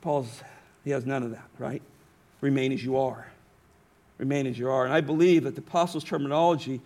[0.02, 0.41] Paul's,
[0.84, 1.82] he has none of that, right?
[2.41, 3.28] Remain as you are.
[4.17, 4.86] Remain as you are.
[4.86, 6.82] And I believe that the apostles' terminology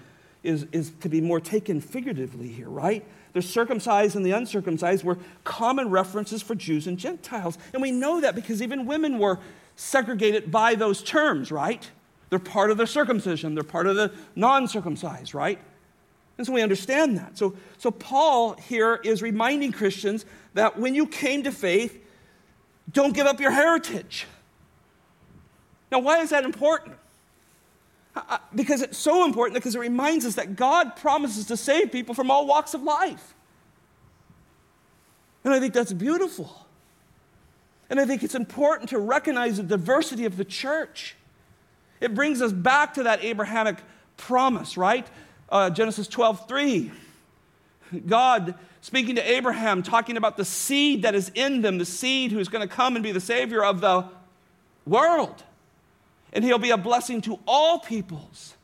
[0.46, 3.06] is, is to be more taken figuratively here, right?
[3.34, 7.58] The circumcised and the uncircumcised were common references for Jews and Gentiles.
[7.74, 9.40] And we know that because even women were
[9.76, 11.90] segregated by those terms, right?
[12.30, 15.60] They're part of the circumcision, they're part of the non circumcised, right?
[16.38, 17.38] And so we understand that.
[17.38, 22.02] So, so Paul here is reminding Christians that when you came to faith,
[22.92, 24.28] don't give up your heritage.
[25.92, 26.98] Now, why is that important?
[28.54, 32.32] Because it's so important because it reminds us that God promises to save people from
[32.32, 33.34] all walks of life.
[35.44, 36.66] And I think that's beautiful.
[37.90, 41.16] And I think it's important to recognize the diversity of the church.
[42.00, 43.78] It brings us back to that Abrahamic
[44.18, 45.08] promise, right?
[45.50, 46.92] Uh, Genesis 12 3.
[48.08, 52.48] God speaking to Abraham, talking about the seed that is in them, the seed who's
[52.48, 54.06] going to come and be the Savior of the
[54.86, 55.44] world
[56.36, 58.56] and he'll be a blessing to all peoples.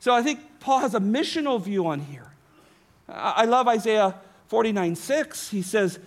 [0.00, 2.32] So I think Paul has a missional view on here.
[3.08, 4.14] I love Isaiah
[4.48, 5.50] 49 6.
[5.50, 5.98] He says,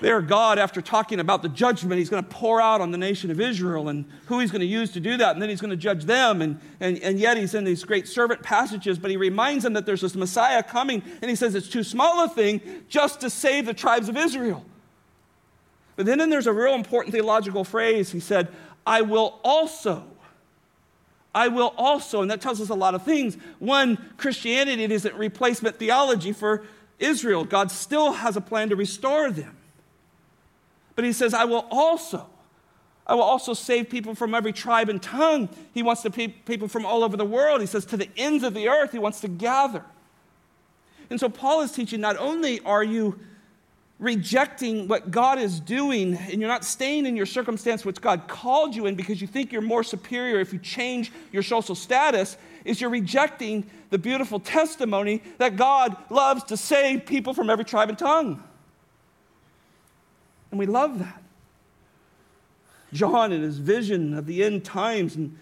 [0.00, 3.30] there, God, after talking about the judgment he's going to pour out on the nation
[3.30, 5.70] of Israel and who he's going to use to do that, and then he's going
[5.70, 6.42] to judge them.
[6.42, 9.86] And, and, and yet he's in these great servant passages, but he reminds them that
[9.86, 13.66] there's this Messiah coming, and he says it's too small a thing just to save
[13.66, 14.64] the tribes of Israel.
[15.94, 18.10] But then, then there's a real important theological phrase.
[18.10, 18.48] He said,
[18.86, 20.04] I will also.
[21.34, 23.36] I will also, and that tells us a lot of things.
[23.58, 26.64] One, Christianity isn't replacement theology for
[26.98, 27.44] Israel.
[27.44, 29.56] God still has a plan to restore them.
[30.94, 32.28] But he says, I will also.
[33.06, 35.48] I will also save people from every tribe and tongue.
[35.72, 37.60] He wants to pe- people from all over the world.
[37.60, 39.84] He says, to the ends of the earth, he wants to gather.
[41.10, 43.18] And so Paul is teaching not only are you
[44.02, 48.74] rejecting what God is doing and you're not staying in your circumstance which God called
[48.74, 52.80] you in because you think you're more superior if you change your social status, is
[52.80, 57.98] you're rejecting the beautiful testimony that God loves to save people from every tribe and
[57.98, 58.42] tongue.
[60.50, 61.22] And we love that.
[62.92, 65.38] John, in his vision of the end times in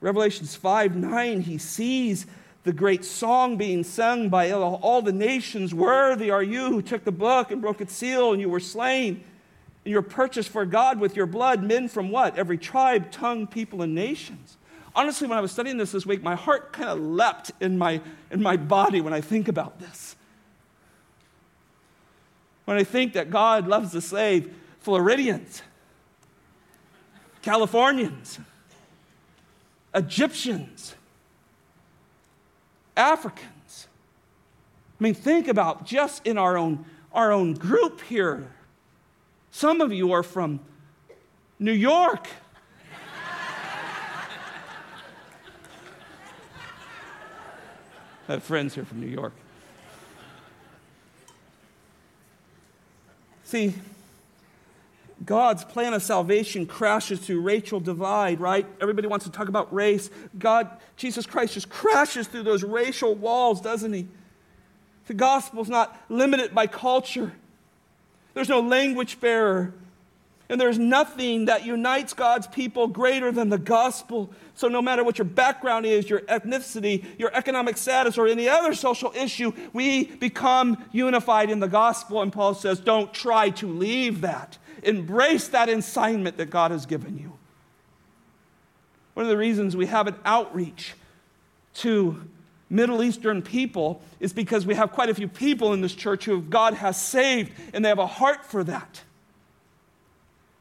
[0.00, 2.26] Revelations 5 9, he sees
[2.68, 7.10] the great song being sung by all the nations Worthy are you who took the
[7.10, 9.24] book and broke its seal, and you were slain.
[9.86, 12.36] And you were purchased for God with your blood, men from what?
[12.36, 14.58] Every tribe, tongue, people, and nations.
[14.94, 18.02] Honestly, when I was studying this this week, my heart kind of leapt in my,
[18.30, 20.14] in my body when I think about this.
[22.66, 25.62] When I think that God loves to save Floridians,
[27.40, 28.38] Californians,
[29.94, 30.96] Egyptians,
[32.98, 33.88] Africans.
[35.00, 38.50] I mean, think about just in our own, our own group here.
[39.52, 40.60] Some of you are from
[41.58, 42.26] New York.
[48.28, 49.32] I have friends here from New York.
[53.44, 53.72] See,
[55.28, 58.64] God's plan of salvation crashes through racial divide, right?
[58.80, 60.08] Everybody wants to talk about race.
[60.38, 64.06] God, Jesus Christ, just crashes through those racial walls, doesn't he?
[65.06, 67.34] The gospel's not limited by culture.
[68.32, 69.74] There's no language barrier.
[70.48, 74.30] And there's nothing that unites God's people greater than the gospel.
[74.54, 78.72] So, no matter what your background is, your ethnicity, your economic status, or any other
[78.72, 82.22] social issue, we become unified in the gospel.
[82.22, 84.56] And Paul says, don't try to leave that.
[84.82, 87.38] Embrace that assignment that God has given you.
[89.14, 90.94] One of the reasons we have an outreach
[91.74, 92.28] to
[92.70, 96.40] Middle Eastern people is because we have quite a few people in this church who
[96.40, 99.02] God has saved and they have a heart for that.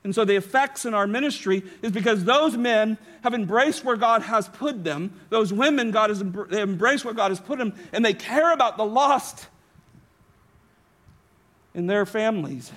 [0.03, 4.21] And so the effects in our ministry is because those men have embraced where God
[4.21, 5.19] has put them.
[5.29, 8.77] Those women, God has they embraced where God has put them, and they care about
[8.77, 9.47] the lost
[11.73, 12.71] in their families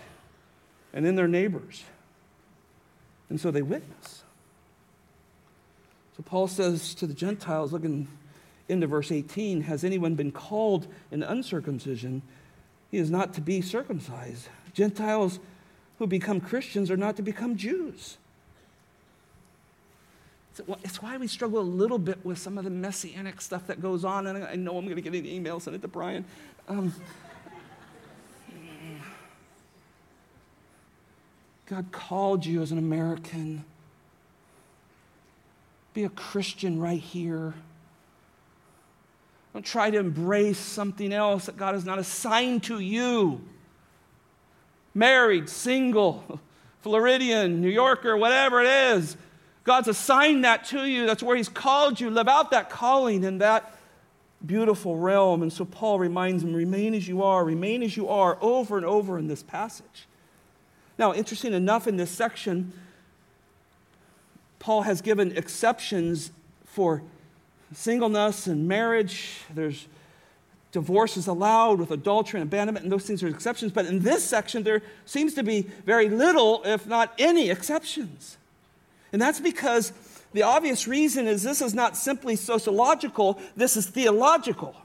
[0.93, 1.85] and in their neighbors.
[3.29, 4.25] And so they witness.
[6.17, 8.09] So Paul says to the Gentiles, looking
[8.69, 12.23] into verse 18, has anyone been called in uncircumcision?
[12.91, 14.49] He is not to be circumcised.
[14.75, 15.39] Gentiles
[15.99, 18.17] who become Christians are not to become Jews.
[20.83, 24.05] It's why we struggle a little bit with some of the messianic stuff that goes
[24.05, 24.27] on.
[24.27, 26.25] And I know I'm going to get an email, send it to Brian.
[26.69, 26.93] Um,
[31.71, 33.65] God called you as an American.
[35.95, 37.55] Be a Christian right here.
[39.53, 43.41] Don't try to embrace something else that God has not assigned to you.
[44.95, 46.41] Married, single,
[46.83, 49.17] Floridian, New Yorker, whatever it is.
[49.63, 51.07] God's assigned that to you.
[51.07, 52.11] That's where He's called you.
[52.11, 53.79] Live out that calling in that
[54.45, 55.43] beautiful realm.
[55.43, 58.87] And so Paul reminds him remain as you are, remain as you are, over and
[58.87, 60.09] over in this passage.
[61.01, 62.75] Now, interesting enough, in this section,
[64.59, 66.31] Paul has given exceptions
[66.67, 67.03] for
[67.73, 69.41] singleness and marriage.
[69.55, 69.89] There's
[70.73, 73.73] divorce is allowed with adultery and abandonment, and those things are exceptions.
[73.73, 78.37] But in this section, there seems to be very little, if not any, exceptions.
[79.11, 79.95] And that's because
[80.35, 84.77] the obvious reason is this is not simply sociological, this is theological.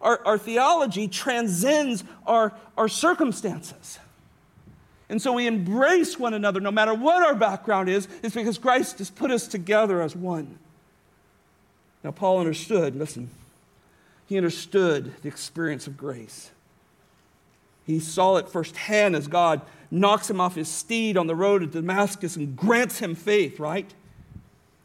[0.00, 3.98] Our, our theology transcends our, our circumstances.
[5.08, 8.98] And so we embrace one another no matter what our background is, it's because Christ
[8.98, 10.58] has put us together as one.
[12.04, 13.30] Now, Paul understood, listen,
[14.26, 16.50] he understood the experience of grace.
[17.86, 21.66] He saw it firsthand as God knocks him off his steed on the road to
[21.66, 23.92] Damascus and grants him faith, right?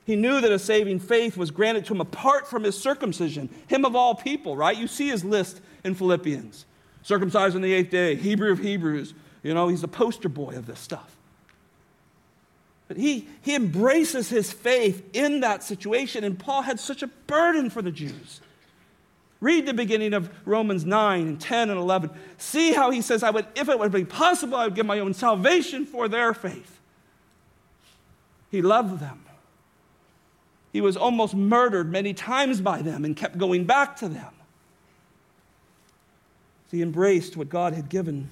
[0.05, 3.83] He knew that a saving faith was granted to him apart from his circumcision, him
[3.83, 4.77] of all people, right?
[4.77, 6.65] You see his list in Philippians
[7.03, 9.13] circumcised on the eighth day, Hebrew of Hebrews,
[9.43, 11.15] you know, he's the poster boy of this stuff.
[12.87, 17.69] But he, he embraces his faith in that situation, and Paul had such a burden
[17.69, 18.41] for the Jews.
[19.41, 22.11] Read the beginning of Romans 9 and 10 and 11.
[22.37, 24.99] See how he says, I would, if it would be possible, I would give my
[24.99, 26.79] own salvation for their faith.
[28.49, 29.25] He loved them.
[30.71, 34.33] He was almost murdered many times by them and kept going back to them.
[36.71, 38.29] He embraced what God had given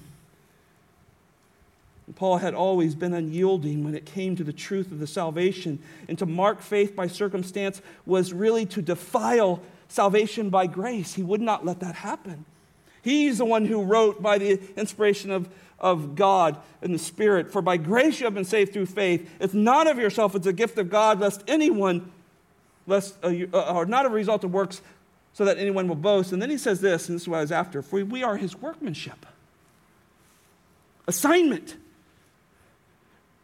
[2.14, 5.78] Paul had always been unyielding when it came to the truth of the salvation.
[6.08, 11.14] And to mark faith by circumstance was really to defile salvation by grace.
[11.14, 12.44] He would not let that happen.
[13.02, 15.48] He's the one who wrote by the inspiration of,
[15.78, 17.50] of God and the Spirit.
[17.50, 19.28] For by grace you have been saved through faith.
[19.40, 22.12] It's not of yourself, it's a gift of God, lest anyone,
[22.86, 24.80] lest, uh, uh, or not a result of works,
[25.32, 26.32] so that anyone will boast.
[26.32, 28.36] And then he says this, and this is what I was after For we are
[28.36, 29.26] his workmanship.
[31.08, 31.76] Assignment.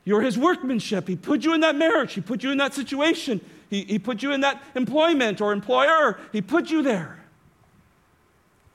[0.05, 1.07] You're his workmanship.
[1.07, 3.41] He put you in that marriage, he put you in that situation,
[3.71, 6.19] he, he put you in that employment or employer.
[6.33, 7.19] He put you there.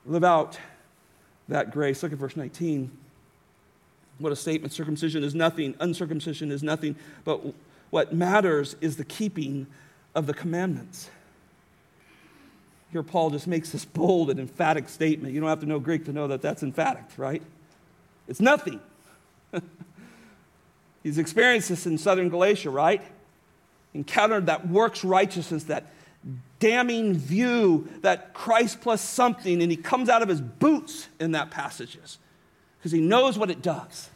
[0.06, 0.58] Live out
[1.48, 2.02] that grace.
[2.02, 2.90] Look at verse 19.
[4.18, 4.72] What a statement.
[4.72, 6.94] Circumcision is nothing, uncircumcision is nothing,
[7.24, 7.40] but
[7.90, 9.66] what matters is the keeping
[10.14, 11.10] of the commandments.
[12.92, 15.34] Here, Paul just makes this bold and emphatic statement.
[15.34, 17.42] You don't have to know Greek to know that that's emphatic, right?
[18.28, 18.80] It's nothing.
[21.04, 23.02] He's experienced this in southern Galatia, right?
[23.92, 25.92] Encountered that works righteousness, that
[26.58, 31.50] damning view that Christ plus something, and he comes out of his boots in that
[31.50, 32.18] passages
[32.78, 34.08] because he knows what it does.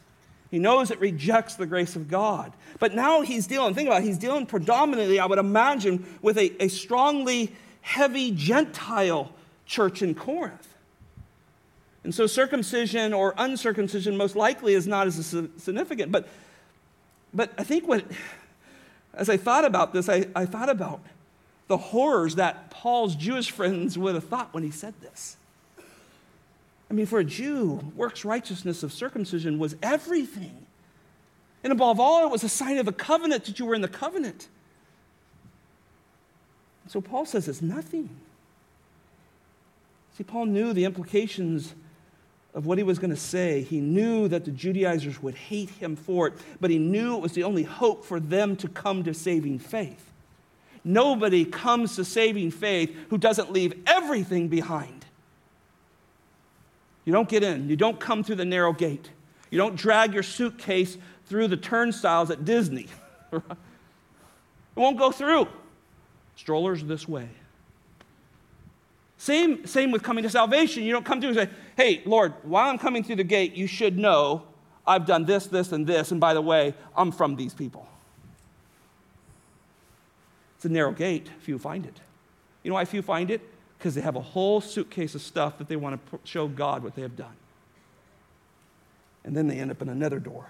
[0.49, 2.53] He knows it rejects the grace of God.
[2.79, 6.63] But now he's dealing, think about it, he's dealing predominantly, I would imagine, with a,
[6.63, 9.31] a strongly heavy Gentile
[9.67, 10.73] church in Corinth.
[12.03, 15.23] And so circumcision or uncircumcision most likely is not as
[15.57, 16.11] significant.
[16.11, 16.27] But,
[17.33, 18.05] but I think what,
[19.13, 21.01] as I thought about this, I, I thought about
[21.67, 25.37] the horrors that Paul's Jewish friends would have thought when he said this.
[26.89, 30.65] I mean, for a Jew, works righteousness of circumcision was everything.
[31.63, 33.87] And above all, it was a sign of the covenant that you were in the
[33.87, 34.47] covenant.
[36.87, 38.09] So Paul says it's nothing.
[40.17, 41.75] See, Paul knew the implications
[42.53, 43.61] of what he was going to say.
[43.61, 47.33] He knew that the Judaizers would hate him for it, but he knew it was
[47.33, 50.11] the only hope for them to come to saving faith.
[50.83, 55.05] Nobody comes to saving faith who doesn't leave everything behind.
[57.05, 59.09] You don't get in, you don't come through the narrow gate,
[59.49, 62.87] you don't drag your suitcase through the turnstiles at Disney.
[63.33, 63.43] it
[64.75, 65.47] won't go through.
[66.35, 67.29] Strollers this way.
[69.19, 70.83] Same, same with coming to salvation.
[70.83, 73.67] You don't come through and say, hey, Lord, while I'm coming through the gate, you
[73.67, 74.43] should know
[74.87, 76.11] I've done this, this, and this.
[76.11, 77.85] And by the way, I'm from these people.
[80.55, 81.99] It's a narrow gate, few find it.
[82.63, 83.41] You know why few find it?
[83.77, 86.95] Because they have a whole suitcase of stuff that they want to show God what
[86.95, 87.35] they have done.
[89.25, 90.47] And then they end up in another door.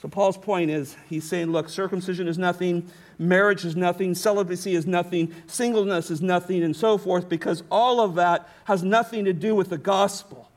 [0.00, 4.86] So, Paul's point is he's saying, look, circumcision is nothing, marriage is nothing, celibacy is
[4.86, 9.54] nothing, singleness is nothing, and so forth, because all of that has nothing to do
[9.54, 10.48] with the gospel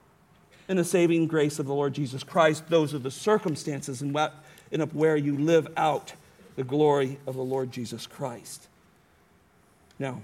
[0.69, 2.69] and the saving grace of the Lord Jesus Christ.
[2.69, 6.13] Those are the circumstances in where you live out
[6.55, 8.67] the glory of the Lord Jesus Christ.
[9.99, 10.21] Now,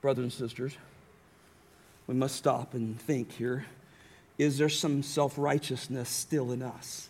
[0.00, 0.76] brothers and sisters,
[2.06, 3.66] we must stop and think here.
[4.38, 7.08] Is there some self righteousness still in us?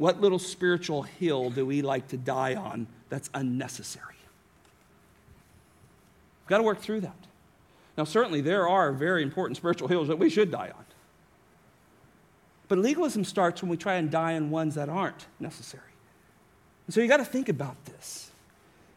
[0.00, 4.14] What little spiritual hill do we like to die on that's unnecessary?
[6.40, 7.18] We've got to work through that.
[7.98, 10.84] Now, certainly, there are very important spiritual hills that we should die on.
[12.68, 15.82] But legalism starts when we try and die on ones that aren't necessary.
[16.86, 18.30] And so you got to think about this.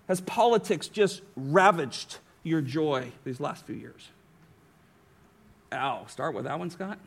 [0.07, 4.07] Has politics just ravaged your joy these last few years?
[5.73, 6.97] Ow, start with that one, Scott.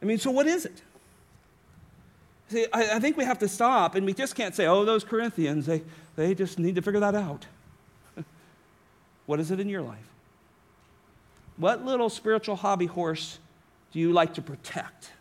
[0.00, 0.82] I mean, so what is it?
[2.48, 5.04] See, I, I, think we have to stop and we just can't say, oh, those
[5.04, 5.82] Corinthians, they,
[6.16, 7.46] they just need to figure that out.
[9.26, 10.08] what is it in your life?
[11.58, 13.38] What little spiritual hobby horse
[13.92, 15.12] do you like to protect?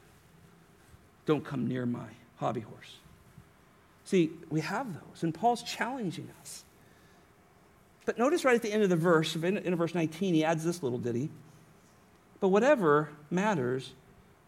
[1.25, 2.07] Don't come near my
[2.37, 2.95] hobby horse.
[4.05, 6.63] See, we have those, and Paul's challenging us.
[8.05, 10.63] But notice right at the end of the verse, in, in verse 19, he adds
[10.63, 11.29] this little ditty.
[12.39, 13.91] But whatever matters,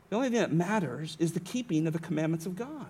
[0.10, 2.88] the only thing that matters is the keeping of the commandments of God.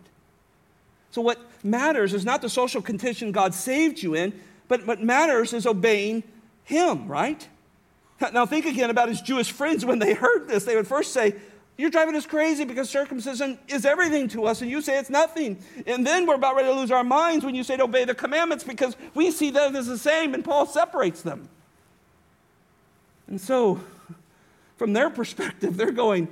[1.11, 4.33] So, what matters is not the social condition God saved you in,
[4.67, 6.23] but what matters is obeying
[6.63, 7.47] Him, right?
[8.33, 10.65] Now, think again about his Jewish friends when they heard this.
[10.65, 11.35] They would first say,
[11.77, 15.57] You're driving us crazy because circumcision is everything to us, and you say it's nothing.
[15.87, 18.13] And then we're about ready to lose our minds when you say to obey the
[18.13, 21.47] commandments because we see them as the same, and Paul separates them.
[23.27, 23.79] And so,
[24.77, 26.27] from their perspective, they're going,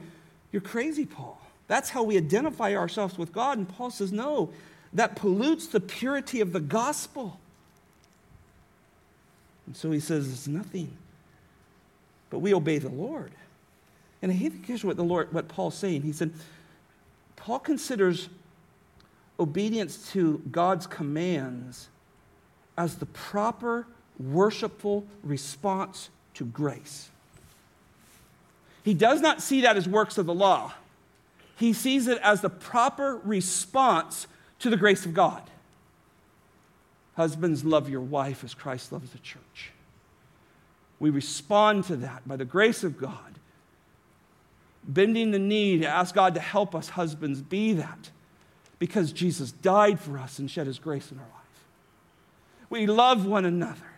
[0.51, 1.39] You're crazy, Paul.
[1.67, 3.57] That's how we identify ourselves with God.
[3.57, 4.51] And Paul says, No,
[4.93, 7.39] that pollutes the purity of the gospel.
[9.65, 10.97] And so he says, It's nothing
[12.29, 13.31] but we obey the Lord.
[14.21, 16.01] And here's what the Lord, what Paul's saying.
[16.01, 16.33] He said,
[17.35, 18.29] Paul considers
[19.39, 21.89] obedience to God's commands
[22.77, 23.87] as the proper
[24.19, 27.09] worshipful response to grace.
[28.88, 30.71] He does not see that as works of the law.
[31.57, 34.27] He sees it as the proper response
[34.59, 35.41] to the grace of God.
[37.17, 39.71] Husbands, love your wife as Christ loves the church.
[41.01, 43.39] We respond to that by the grace of God,
[44.88, 48.09] bending the knee to ask God to help us, husbands, be that
[48.79, 51.65] because Jesus died for us and shed his grace in our life.
[52.69, 53.96] We love one another.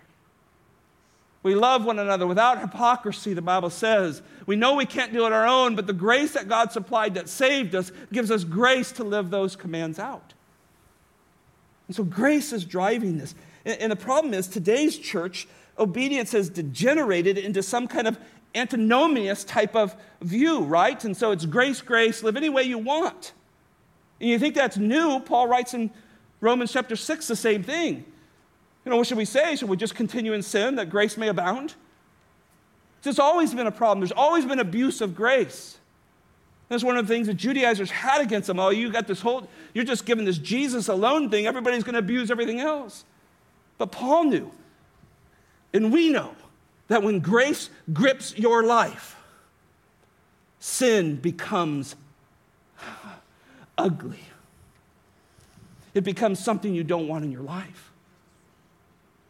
[1.41, 4.21] We love one another without hypocrisy, the Bible says.
[4.45, 7.29] We know we can't do it our own, but the grace that God supplied that
[7.29, 10.33] saved us gives us grace to live those commands out.
[11.87, 13.35] And so grace is driving this.
[13.65, 18.19] And the problem is, today's church, obedience has degenerated into some kind of
[18.53, 21.03] antinomious type of view, right?
[21.05, 23.33] And so it's grace, grace, live any way you want.
[24.19, 25.19] And you think that's new?
[25.21, 25.91] Paul writes in
[26.41, 28.05] Romans chapter 6 the same thing.
[28.89, 29.55] You know, what should we say?
[29.55, 31.75] Should we just continue in sin that grace may abound?
[33.05, 33.99] It's always been a problem.
[33.99, 35.77] There's always been abuse of grace.
[36.69, 38.59] That's one of the things that Judaizers had against them.
[38.59, 41.45] Oh, you got this whole, you're just giving this Jesus alone thing.
[41.45, 43.05] Everybody's going to abuse everything else.
[43.77, 44.51] But Paul knew,
[45.71, 46.33] and we know,
[46.87, 49.17] that when grace grips your life,
[50.59, 51.95] sin becomes
[53.77, 54.23] ugly.
[55.93, 57.88] It becomes something you don't want in your life.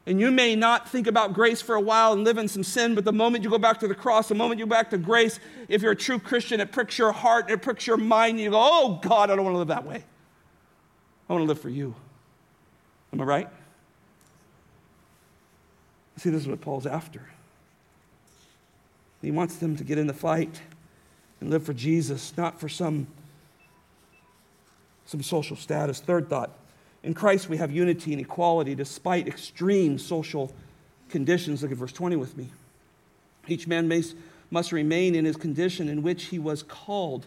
[0.05, 2.95] And you may not think about grace for a while and live in some sin,
[2.95, 4.97] but the moment you go back to the cross, the moment you go back to
[4.97, 8.31] grace, if you're a true Christian, it pricks your heart and it pricks your mind,
[8.31, 10.03] and you go, oh God, I don't want to live that way.
[11.29, 11.93] I want to live for you.
[13.13, 13.49] Am I right?
[16.17, 17.29] See, this is what Paul's after.
[19.21, 20.61] He wants them to get in the fight
[21.39, 23.07] and live for Jesus, not for some
[25.05, 25.99] some social status.
[25.99, 26.51] Third thought
[27.03, 30.53] in Christ we have unity and equality despite extreme social
[31.09, 31.61] conditions.
[31.61, 32.49] Look at verse 20 with me.
[33.47, 34.03] Each man may,
[34.51, 37.25] must remain in his condition in which he was called.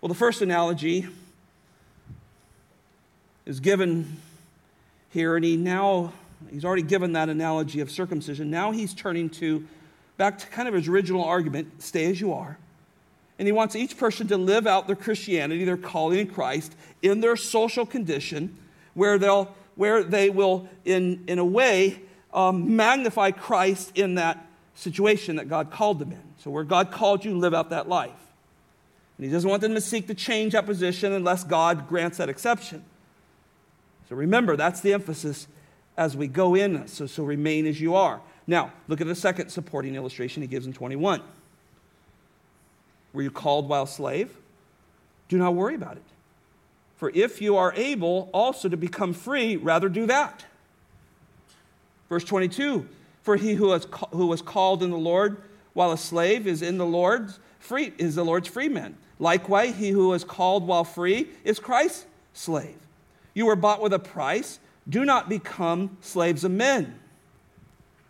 [0.00, 1.06] Well, the first analogy
[3.46, 4.18] is given
[5.10, 6.12] here, and he now,
[6.50, 8.50] he's already given that analogy of circumcision.
[8.50, 9.66] Now he's turning to
[10.16, 12.58] back to kind of his original argument stay as you are.
[13.40, 17.22] And he wants each person to live out their Christianity, their calling in Christ, in
[17.22, 18.54] their social condition,
[18.92, 22.02] where, they'll, where they will, in, in a way,
[22.34, 26.20] um, magnify Christ in that situation that God called them in.
[26.36, 28.10] So, where God called you, live out that life.
[29.16, 32.28] And he doesn't want them to seek to change that position unless God grants that
[32.28, 32.84] exception.
[34.10, 35.48] So, remember, that's the emphasis
[35.96, 36.86] as we go in.
[36.88, 38.20] So, so remain as you are.
[38.46, 41.22] Now, look at the second supporting illustration he gives in 21.
[43.12, 44.36] Were you called while slave?
[45.28, 46.02] Do not worry about it.
[46.96, 50.44] For if you are able also to become free, rather do that.
[52.08, 52.86] Verse 22
[53.22, 55.40] For he who was, who was called in the Lord
[55.72, 58.96] while a slave is in the Lord's free, is the Lord's free man.
[59.18, 62.76] Likewise, he who was called while free is Christ's slave.
[63.34, 64.58] You were bought with a price.
[64.88, 66.98] Do not become slaves of men.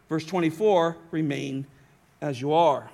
[0.09, 1.66] Verse 24 Remain
[2.20, 2.90] as you are.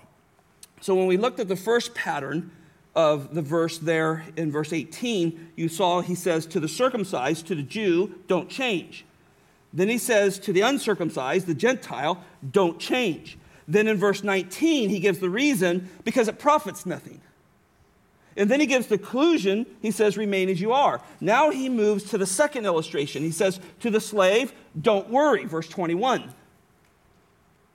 [0.87, 2.53] So when we looked at the first pattern
[2.95, 7.57] of the verse there in verse 18, you saw he says, To the circumcised, to
[7.57, 9.05] the Jew, don't change.
[9.73, 12.23] Then he says, To the uncircumcised, the Gentile,
[12.53, 13.37] don't change.
[13.67, 17.21] Then in verse 19, he gives the reason because it profits nothing.
[18.37, 19.67] And then he gives the conclusion.
[19.83, 21.01] He says, Remain as you are.
[21.21, 23.25] Now he moves to the second illustration.
[23.25, 26.33] He says, To the slave, don't worry, verse 21.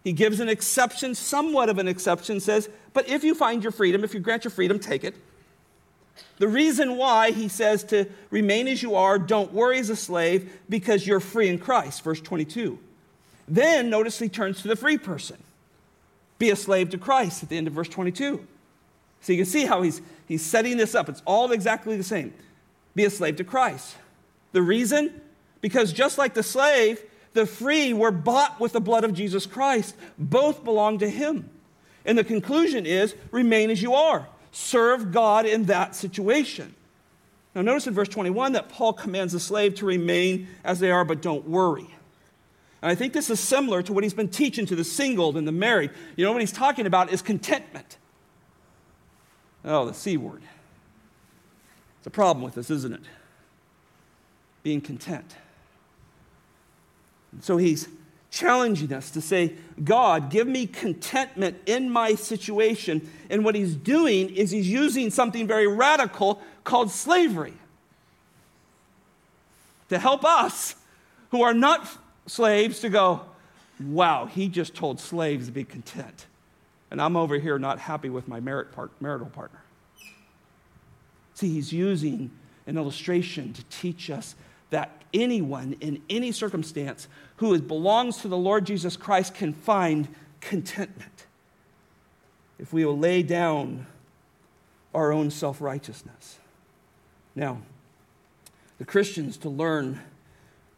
[0.04, 4.04] He gives an exception, somewhat of an exception, says, but if you find your freedom,
[4.04, 5.16] if you grant your freedom, take it.
[6.38, 10.60] The reason why he says to remain as you are, don't worry as a slave,
[10.70, 12.80] because you're free in Christ, verse 22.
[13.48, 15.38] Then notice he turns to the free person.
[16.40, 18.46] Be a slave to Christ at the end of verse 22.
[19.22, 21.10] So you can see how he's, he's setting this up.
[21.10, 22.34] It's all exactly the same.
[22.96, 23.96] Be a slave to Christ.
[24.52, 25.22] The reason?
[25.62, 27.00] Because just like the slave,
[27.34, 29.96] the free were bought with the blood of Jesus Christ.
[30.18, 31.50] Both belong to him.
[32.06, 36.76] And the conclusion is remain as you are, serve God in that situation.
[37.54, 41.04] Now, notice in verse 21 that Paul commands the slave to remain as they are,
[41.04, 41.88] but don't worry.
[42.82, 45.48] And I think this is similar to what he's been teaching to the single and
[45.48, 45.92] the married.
[46.16, 47.98] You know, what he's talking about is contentment.
[49.64, 50.42] Oh, the C word.
[52.00, 53.02] It's a problem with this, isn't it?
[54.64, 55.36] Being content.
[57.40, 57.88] So he's
[58.30, 59.54] challenging us to say,
[59.84, 63.10] God, give me contentment in my situation.
[63.30, 67.54] And what he's doing is he's using something very radical called slavery
[69.90, 70.76] to help us
[71.32, 71.88] who are not
[72.26, 73.22] slaves to go,
[73.80, 76.28] wow, he just told slaves to be content.
[76.90, 79.62] And I'm over here not happy with my merit part, marital partner.
[81.34, 82.32] See, he's using
[82.68, 84.36] an illustration to teach us
[84.72, 87.08] that anyone in any circumstance
[87.38, 90.08] who belongs to the Lord Jesus Christ can find
[90.40, 91.28] contentment
[92.58, 93.86] if we will lay down
[94.94, 96.40] our own self righteousness.
[97.36, 97.62] Now,
[98.78, 100.00] the Christians to learn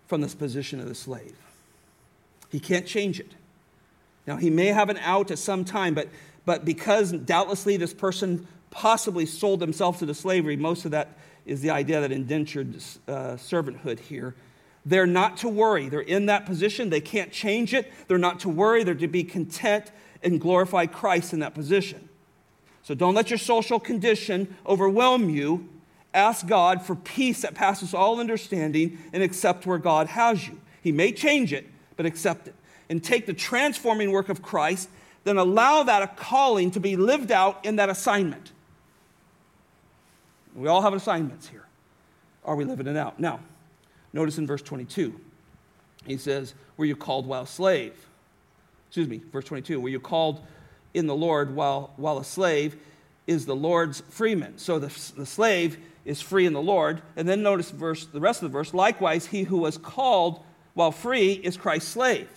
[0.08, 1.36] from this position of the slave.
[2.52, 3.32] He can't change it.
[4.28, 6.08] Now, he may have an out at some time, but,
[6.46, 11.62] but because doubtlessly this person possibly sold himself to the slavery, most of that is
[11.62, 12.76] the idea that indentured
[13.08, 14.36] uh, servanthood here.
[14.86, 15.90] They're not to worry.
[15.90, 16.90] They're in that position.
[16.90, 17.92] They can't change it.
[18.08, 18.84] They're not to worry.
[18.84, 19.92] They're to be content
[20.22, 22.10] and glorify Christ in that position.
[22.84, 25.70] So don't let your social condition overwhelm you.
[26.14, 30.60] Ask God for peace that passes all understanding and accept where God has you.
[30.82, 32.56] He may change it, but accept it.
[32.90, 34.90] And take the transforming work of Christ,
[35.24, 38.52] then allow that a calling to be lived out in that assignment.
[40.56, 41.66] We all have assignments here.
[42.46, 43.20] Are we living it out?
[43.20, 43.40] Now,
[44.12, 45.20] notice in verse 22,
[46.06, 47.94] he says, Were you called while slave?
[48.88, 50.42] Excuse me, verse 22, were you called
[50.94, 52.76] in the Lord while, while a slave
[53.26, 54.58] is the Lord's freeman?
[54.58, 54.88] So the,
[55.18, 57.02] the slave is free in the Lord.
[57.16, 60.44] And then notice verse, the rest of the verse, likewise, he who was called
[60.74, 62.30] while free is Christ's slave.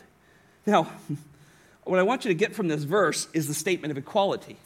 [0.65, 0.91] Now,
[1.85, 4.57] what I want you to get from this verse is the statement of equality.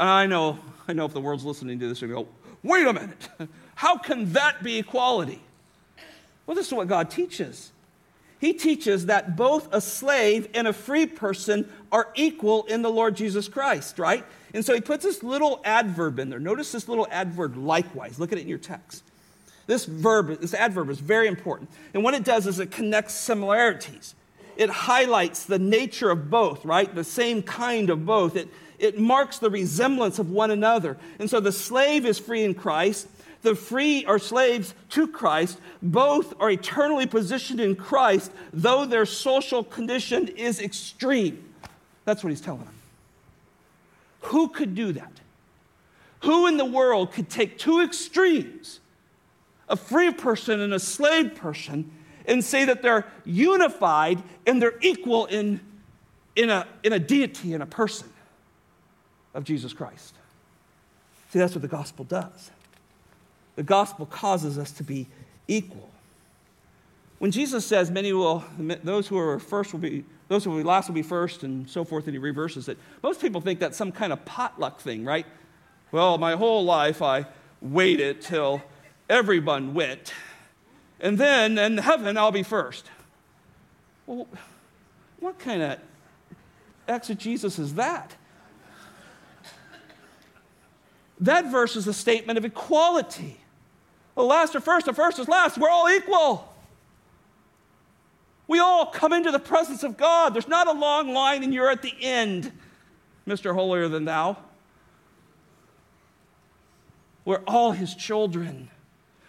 [0.00, 2.26] And I know, I know if the world's listening to this, they go,
[2.62, 3.28] wait a minute,
[3.74, 5.42] how can that be equality?
[6.46, 7.70] Well, this is what God teaches.
[8.40, 13.14] He teaches that both a slave and a free person are equal in the Lord
[13.14, 14.24] Jesus Christ, right?
[14.54, 16.40] And so he puts this little adverb in there.
[16.40, 18.18] Notice this little adverb, likewise.
[18.18, 19.04] Look at it in your text.
[19.66, 21.68] This verb, this adverb is very important.
[21.92, 24.14] And what it does is it connects similarities.
[24.56, 26.92] It highlights the nature of both, right?
[26.92, 28.34] The same kind of both.
[28.34, 28.48] It,
[28.80, 30.96] it marks the resemblance of one another.
[31.18, 33.06] And so the slave is free in Christ.
[33.42, 35.60] The free are slaves to Christ.
[35.82, 41.44] Both are eternally positioned in Christ, though their social condition is extreme.
[42.06, 42.74] That's what he's telling them.
[44.22, 45.12] Who could do that?
[46.24, 48.80] Who in the world could take two extremes,
[49.68, 51.90] a free person and a slave person,
[52.26, 55.60] and say that they're unified and they're equal in,
[56.36, 58.09] in, a, in a deity, in a person?
[59.34, 60.14] Of Jesus Christ.
[61.30, 62.50] See, that's what the gospel does.
[63.56, 65.06] The gospel causes us to be
[65.46, 65.90] equal.
[67.18, 70.64] When Jesus says, many will, those who are first will be, those who will be
[70.64, 73.76] last will be first, and so forth, and he reverses it, most people think that's
[73.76, 75.26] some kind of potluck thing, right?
[75.92, 77.26] Well, my whole life I
[77.60, 78.62] waited till
[79.08, 80.14] everyone went,
[81.00, 82.86] and then in heaven I'll be first.
[84.06, 84.26] Well,
[85.18, 85.78] what kind of
[86.88, 88.16] exegesis is that?
[91.20, 93.38] That verse is a statement of equality.
[94.14, 95.58] The last are first, the first is last.
[95.58, 96.52] We're all equal.
[98.48, 100.34] We all come into the presence of God.
[100.34, 102.50] There's not a long line and you're at the end,
[103.26, 103.54] Mr.
[103.54, 104.38] Holier than thou.
[107.24, 108.70] We're all his children.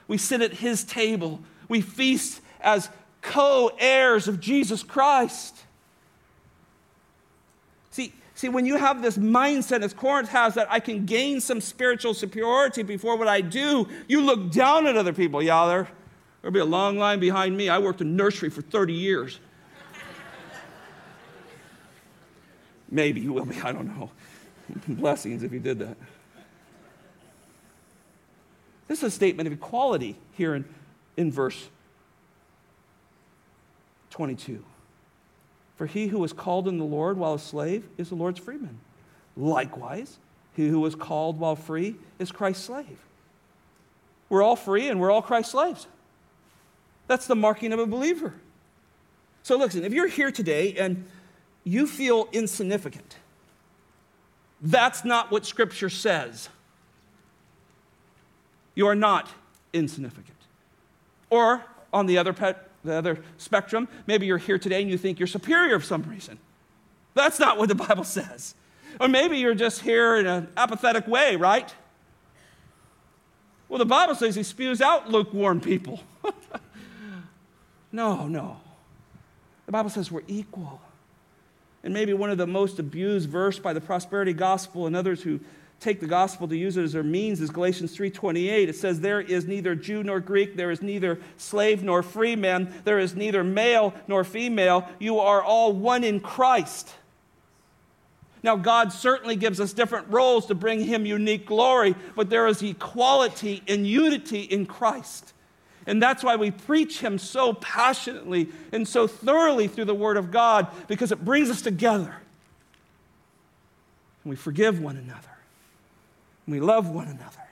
[0.08, 1.42] We sit at his table.
[1.68, 2.89] We feast as
[3.22, 5.56] co heirs of Jesus Christ.
[8.42, 12.16] See, when you have this mindset, as Corinth has, that I can gain some spiritual
[12.16, 15.44] superiority before what I do, you look down at other people.
[15.44, 15.88] Yeah, there,
[16.42, 17.70] there'll be a long line behind me.
[17.70, 19.39] I worked in nursery for 30 years.
[22.89, 24.10] Maybe you will be, I don't know.
[24.88, 25.96] Blessings if you did that.
[28.88, 30.66] This is a statement of equality here in,
[31.16, 31.70] in verse
[34.10, 34.66] 22.
[35.82, 38.77] For he who was called in the Lord while a slave is the Lord's freeman.
[39.36, 40.19] Likewise,
[40.55, 42.99] he who was called while free is Christ's slave.
[44.29, 45.88] We're all free and we're all Christ's slaves.
[47.07, 48.36] That's the marking of a believer.
[49.41, 51.03] So, listen, if you're here today and
[51.63, 53.15] you feel insignificant,
[54.61, 56.49] that's not what Scripture says.
[58.75, 59.29] You are not
[59.73, 60.38] insignificant.
[61.32, 62.34] Or, on the other
[62.84, 63.88] the other spectrum.
[64.07, 66.39] Maybe you're here today and you think you're superior for some reason.
[67.13, 68.55] That's not what the Bible says.
[68.99, 71.73] Or maybe you're just here in an apathetic way, right?
[73.69, 76.01] Well, the Bible says he spews out lukewarm people.
[77.91, 78.57] no, no.
[79.65, 80.82] The Bible says we're equal.
[81.84, 85.39] And maybe one of the most abused verse by the prosperity gospel and others who
[85.82, 88.69] take the gospel to use it as their means is Galatians 3:28.
[88.69, 92.73] It says there is neither Jew nor Greek, there is neither slave nor free man,
[92.86, 94.88] there is neither male nor female.
[94.99, 96.93] You are all one in Christ.
[98.43, 102.61] Now, God certainly gives us different roles to bring Him unique glory, but there is
[102.63, 105.34] equality and unity in Christ.
[105.86, 110.32] And that's why we preach Him so passionately and so thoroughly through the Word of
[110.32, 112.15] God, because it brings us together.
[114.23, 115.30] And we forgive one another.
[116.48, 117.48] We love one another.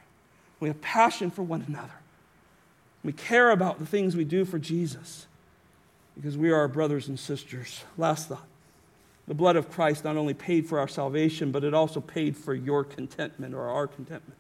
[0.60, 1.94] We have passion for one another.
[3.04, 5.28] We care about the things we do for Jesus
[6.16, 7.84] because we are our brothers and sisters.
[7.98, 8.46] Last thought.
[9.28, 12.54] The blood of Christ not only paid for our salvation, but it also paid for
[12.54, 14.40] your contentment or our contentment.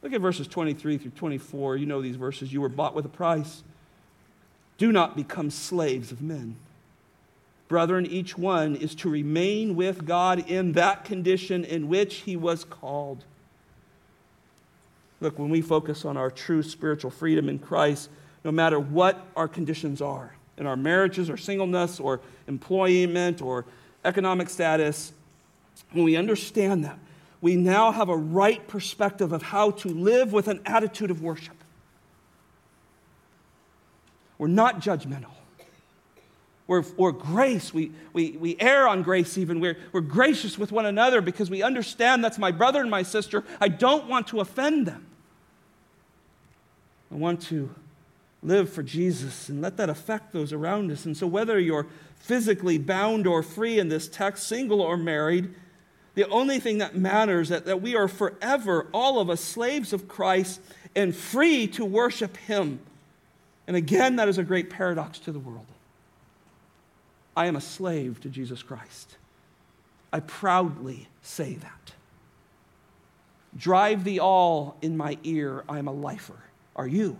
[0.00, 1.76] Look at verses 23 through 24.
[1.76, 2.52] You know these verses.
[2.52, 3.62] You were bought with a price.
[4.78, 6.56] Do not become slaves of men.
[7.68, 12.64] Brethren, each one is to remain with God in that condition in which he was
[12.64, 13.24] called.
[15.20, 18.08] Look, when we focus on our true spiritual freedom in Christ,
[18.44, 23.64] no matter what our conditions are, in our marriages or singleness or employment or
[24.04, 25.12] economic status,
[25.92, 26.98] when we understand that,
[27.40, 31.56] we now have a right perspective of how to live with an attitude of worship.
[34.38, 35.32] We're not judgmental.
[36.66, 37.74] We're, we're grace.
[37.74, 39.60] We, we, we err on grace, even.
[39.60, 43.44] We're, we're gracious with one another because we understand that's my brother and my sister.
[43.60, 45.06] I don't want to offend them.
[47.10, 47.74] I want to
[48.42, 51.04] live for Jesus and let that affect those around us.
[51.04, 51.86] And so, whether you're
[52.16, 55.54] physically bound or free in this text, single or married,
[56.14, 59.92] the only thing that matters is that, that we are forever, awl of us, slaves
[59.92, 60.60] of Christ
[60.94, 62.80] and free to worship Him.
[63.66, 65.66] And again, that is a great paradox to the world.
[67.36, 69.16] I am a slave to Jesus Christ.
[70.12, 71.92] I proudly say that.
[73.56, 76.38] Drive the all in my ear, I am a lifer.
[76.80, 77.18] Are you?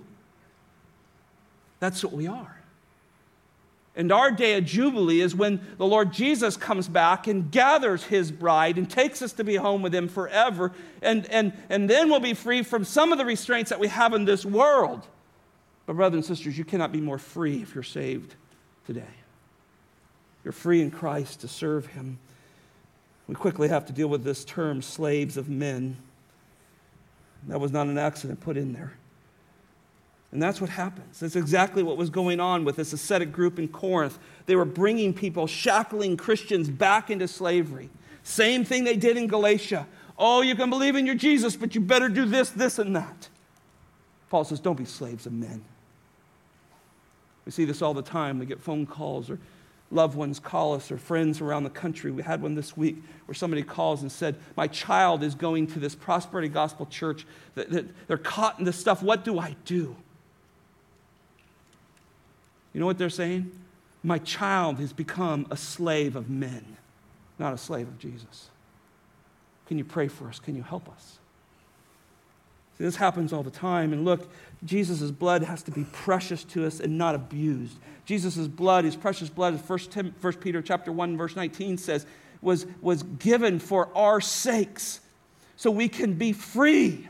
[1.80, 2.56] That's what we are.
[3.94, 8.32] And our day of Jubilee is when the Lord Jesus comes back and gathers his
[8.32, 10.72] bride and takes us to be home with him forever.
[11.02, 14.14] And, and, and then we'll be free from some of the restraints that we have
[14.14, 15.06] in this world.
[15.84, 18.36] But, brothers and sisters, you cannot be more free if you're saved
[18.86, 19.02] today.
[20.42, 22.18] You're free in Christ to serve him.
[23.28, 25.98] We quickly have to deal with this term, slaves of men.
[27.48, 28.94] That was not an accident put in there.
[30.32, 31.18] And that's what happens.
[31.18, 34.18] That's exactly what was going on with this ascetic group in Corinth.
[34.46, 37.90] They were bringing people, shackling Christians back into slavery.
[38.22, 39.88] Same thing they did in Galatia.
[40.16, 43.28] Oh, you can believe in your Jesus, but you better do this, this, and that.
[44.28, 45.64] Paul says, don't be slaves of men.
[47.44, 48.38] We see this all the time.
[48.38, 49.40] We get phone calls or
[49.90, 52.12] loved ones call us or friends around the country.
[52.12, 55.80] We had one this week where somebody calls and said, My child is going to
[55.80, 57.26] this prosperity gospel church.
[57.54, 59.02] They're caught in this stuff.
[59.02, 59.96] What do I do?
[62.72, 63.50] You know what they're saying?
[64.02, 66.64] My child has become a slave of men,
[67.38, 68.48] not a slave of Jesus.
[69.66, 70.38] Can you pray for us?
[70.38, 71.18] Can you help us?
[72.78, 73.92] See, this happens all the time.
[73.92, 74.30] And look,
[74.64, 77.78] Jesus' blood has to be precious to us and not abused.
[78.06, 82.06] Jesus' blood, his precious blood, as 1, 1 Peter chapter 1, verse 19 says,
[82.40, 85.00] was, was given for our sakes
[85.56, 87.06] so we can be free.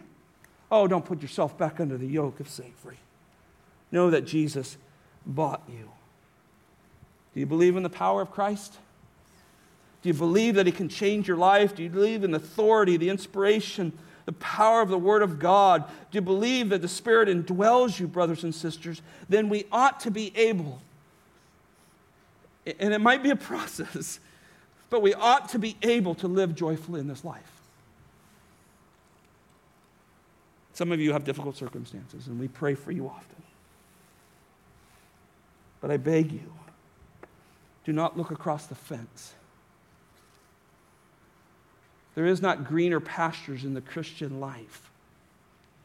[0.73, 2.99] Oh, don't put yourself back under the yoke of slavery.
[3.93, 4.77] Know that Jesus
[5.27, 5.91] bought you.
[7.35, 8.77] Do you believe in the power of Christ?
[10.03, 11.75] Do you believe that He can change your life?
[11.75, 13.93] Do you believe in the authority, the inspiration,
[14.25, 15.85] the power of the Word of God?
[16.11, 19.03] Do you believe that the Spirit indwells you, brothers and sisters?
[19.29, 20.81] Then we ought to be able,
[22.79, 24.21] and it might be a process,
[24.89, 27.61] but we ought to be able to live joyfully in this life.
[30.73, 33.43] Some of you have difficult circumstances, and we pray for you often.
[35.81, 36.53] But I beg you,
[37.85, 39.35] do not look across the fence.
[42.15, 44.91] There is not greener pastures in the Christian life.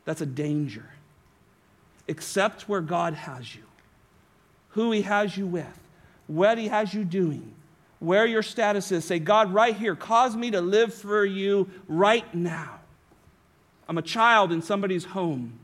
[0.05, 0.85] That's a danger.
[2.09, 3.63] Accept where God has you,
[4.69, 5.79] who He has you with,
[6.27, 7.53] what He has you doing,
[7.99, 9.05] where your status is.
[9.05, 12.79] Say, God, right here, cause me to live for you right now.
[13.87, 15.59] I'm a child in somebody's home.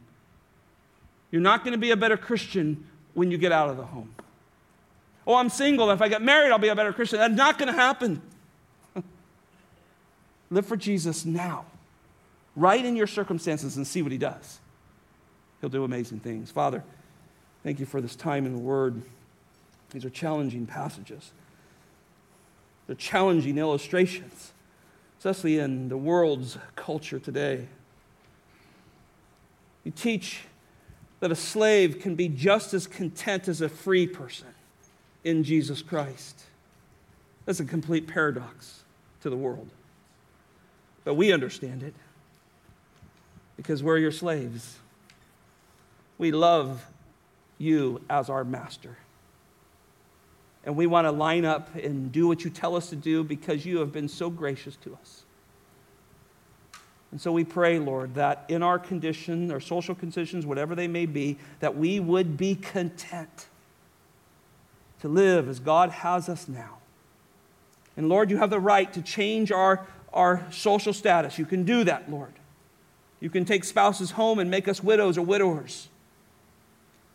[1.32, 4.14] You're not going to be a better Christian when you get out of the home.
[5.32, 5.90] Oh, I'm single.
[5.92, 7.20] If I get married, I'll be a better Christian.
[7.20, 8.22] That's not going to happen.
[10.50, 11.64] Live for Jesus now,
[12.54, 14.60] right in your circumstances, and see what He does.
[15.62, 16.52] He'll do amazing things.
[16.52, 16.84] Father,
[17.64, 19.04] thank you for this time in the Word.
[19.92, 21.32] These are challenging passages,
[22.88, 24.52] they're challenging illustrations.
[25.18, 27.68] especially in the world's culture today.
[29.86, 30.42] You teach
[31.22, 34.48] that a slave can be just as content as a free person
[35.24, 36.42] in Jesus Christ.
[37.46, 38.84] That's a complete paradox
[39.22, 39.70] to the world.
[41.04, 41.94] But we understand it
[43.58, 44.78] because we're your slaves.
[46.18, 46.86] We love
[47.58, 48.98] you as our master.
[50.64, 53.66] And we want to line up and do what you tell us to do because
[53.66, 55.24] you have been so gracious to us.
[57.12, 61.06] And so we pray, Lord, that in our condition, our social conditions, whatever they may
[61.06, 63.48] be, that we would be content
[65.02, 66.78] to live as God has us now.
[67.98, 71.38] And Lord, you have the right to change our, our social status.
[71.38, 72.34] You can do that, Lord.
[73.20, 75.90] You can take spouses home and make us widows or widowers.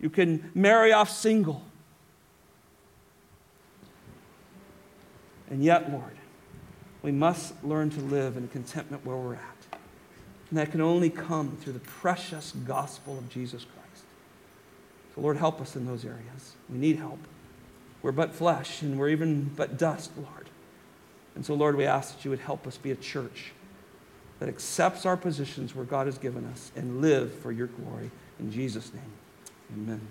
[0.01, 1.63] You can marry off single.
[5.51, 6.17] And yet, Lord,
[7.03, 9.79] we must learn to live in contentment where we're at.
[10.51, 14.05] And that can only come through the precious gospel of Jesus Christ.
[15.15, 16.55] So, Lord, help us in those areas.
[16.69, 17.19] We need help.
[18.07, 20.49] We're but flesh, and we're even but dust, Lord.
[21.35, 23.51] And so, Lord, we ask that you would help us be a church
[24.39, 28.13] that accepts our positions where God has given us and live for your glory.
[28.39, 29.11] In Jesus' name,
[29.75, 30.07] amen.